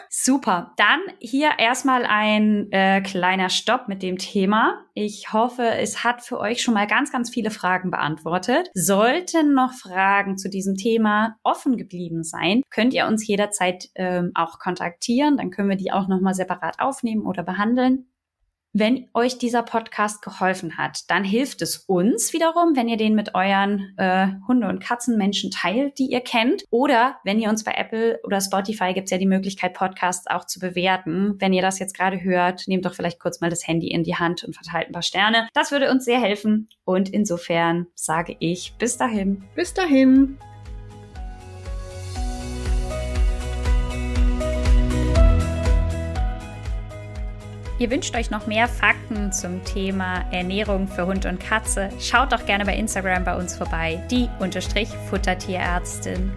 Super. 0.09 0.73
Dann 0.77 0.99
hier 1.19 1.51
erstmal 1.57 2.05
ein 2.05 2.71
äh, 2.71 3.01
kleiner 3.01 3.49
Stopp 3.49 3.87
mit 3.87 4.01
dem 4.01 4.17
Thema. 4.17 4.85
Ich 4.93 5.33
hoffe, 5.33 5.63
es 5.63 6.03
hat 6.03 6.21
für 6.21 6.39
euch 6.39 6.61
schon 6.61 6.73
mal 6.73 6.87
ganz, 6.87 7.11
ganz 7.11 7.29
viele 7.29 7.51
Fragen 7.51 7.91
beantwortet. 7.91 8.69
Sollten 8.73 9.53
noch 9.53 9.73
Fragen 9.73 10.37
zu 10.37 10.49
diesem 10.49 10.75
Thema 10.75 11.37
offen 11.43 11.77
geblieben 11.77 12.23
sein, 12.23 12.63
könnt 12.69 12.93
ihr 12.93 13.05
uns 13.05 13.25
jederzeit 13.27 13.89
ähm, 13.95 14.31
auch 14.35 14.59
kontaktieren. 14.59 15.37
Dann 15.37 15.51
können 15.51 15.69
wir 15.69 15.77
die 15.77 15.91
auch 15.91 16.07
nochmal 16.07 16.33
separat 16.33 16.79
aufnehmen 16.79 17.25
oder 17.25 17.43
behandeln. 17.43 18.10
Wenn 18.73 19.09
euch 19.13 19.37
dieser 19.37 19.63
Podcast 19.63 20.21
geholfen 20.21 20.77
hat, 20.77 21.09
dann 21.09 21.25
hilft 21.25 21.61
es 21.61 21.77
uns 21.77 22.31
wiederum, 22.31 22.73
wenn 22.75 22.87
ihr 22.87 22.95
den 22.95 23.15
mit 23.15 23.35
euren 23.35 23.93
äh, 23.97 24.27
Hunde- 24.47 24.69
und 24.69 24.79
Katzenmenschen 24.79 25.51
teilt, 25.51 25.99
die 25.99 26.05
ihr 26.05 26.21
kennt. 26.21 26.63
Oder 26.69 27.17
wenn 27.25 27.39
ihr 27.39 27.49
uns 27.49 27.65
bei 27.65 27.73
Apple 27.73 28.21
oder 28.23 28.39
Spotify 28.39 28.93
gibt 28.93 29.05
es 29.05 29.11
ja 29.11 29.17
die 29.17 29.25
Möglichkeit, 29.25 29.73
Podcasts 29.73 30.27
auch 30.27 30.45
zu 30.45 30.59
bewerten. 30.59 31.35
Wenn 31.39 31.51
ihr 31.51 31.61
das 31.61 31.79
jetzt 31.79 31.97
gerade 31.97 32.23
hört, 32.23 32.67
nehmt 32.67 32.85
doch 32.85 32.93
vielleicht 32.93 33.19
kurz 33.19 33.41
mal 33.41 33.49
das 33.49 33.67
Handy 33.67 33.87
in 33.87 34.03
die 34.03 34.15
Hand 34.15 34.45
und 34.45 34.55
verteilt 34.55 34.87
ein 34.87 34.93
paar 34.93 35.01
Sterne. 35.01 35.49
Das 35.53 35.71
würde 35.71 35.91
uns 35.91 36.05
sehr 36.05 36.21
helfen. 36.21 36.69
Und 36.85 37.09
insofern 37.09 37.87
sage 37.93 38.37
ich 38.39 38.75
bis 38.77 38.97
dahin. 38.97 39.43
Bis 39.53 39.73
dahin. 39.73 40.37
Ihr 47.81 47.89
wünscht 47.89 48.15
euch 48.15 48.29
noch 48.29 48.45
mehr 48.45 48.67
Fakten 48.67 49.31
zum 49.31 49.65
Thema 49.65 50.23
Ernährung 50.31 50.87
für 50.87 51.07
Hund 51.07 51.25
und 51.25 51.39
Katze? 51.39 51.89
Schaut 51.99 52.31
doch 52.31 52.45
gerne 52.45 52.63
bei 52.63 52.75
Instagram 52.75 53.23
bei 53.23 53.35
uns 53.35 53.55
vorbei, 53.55 54.05
die 54.11 54.29
Futtertierärztin. 55.09 56.31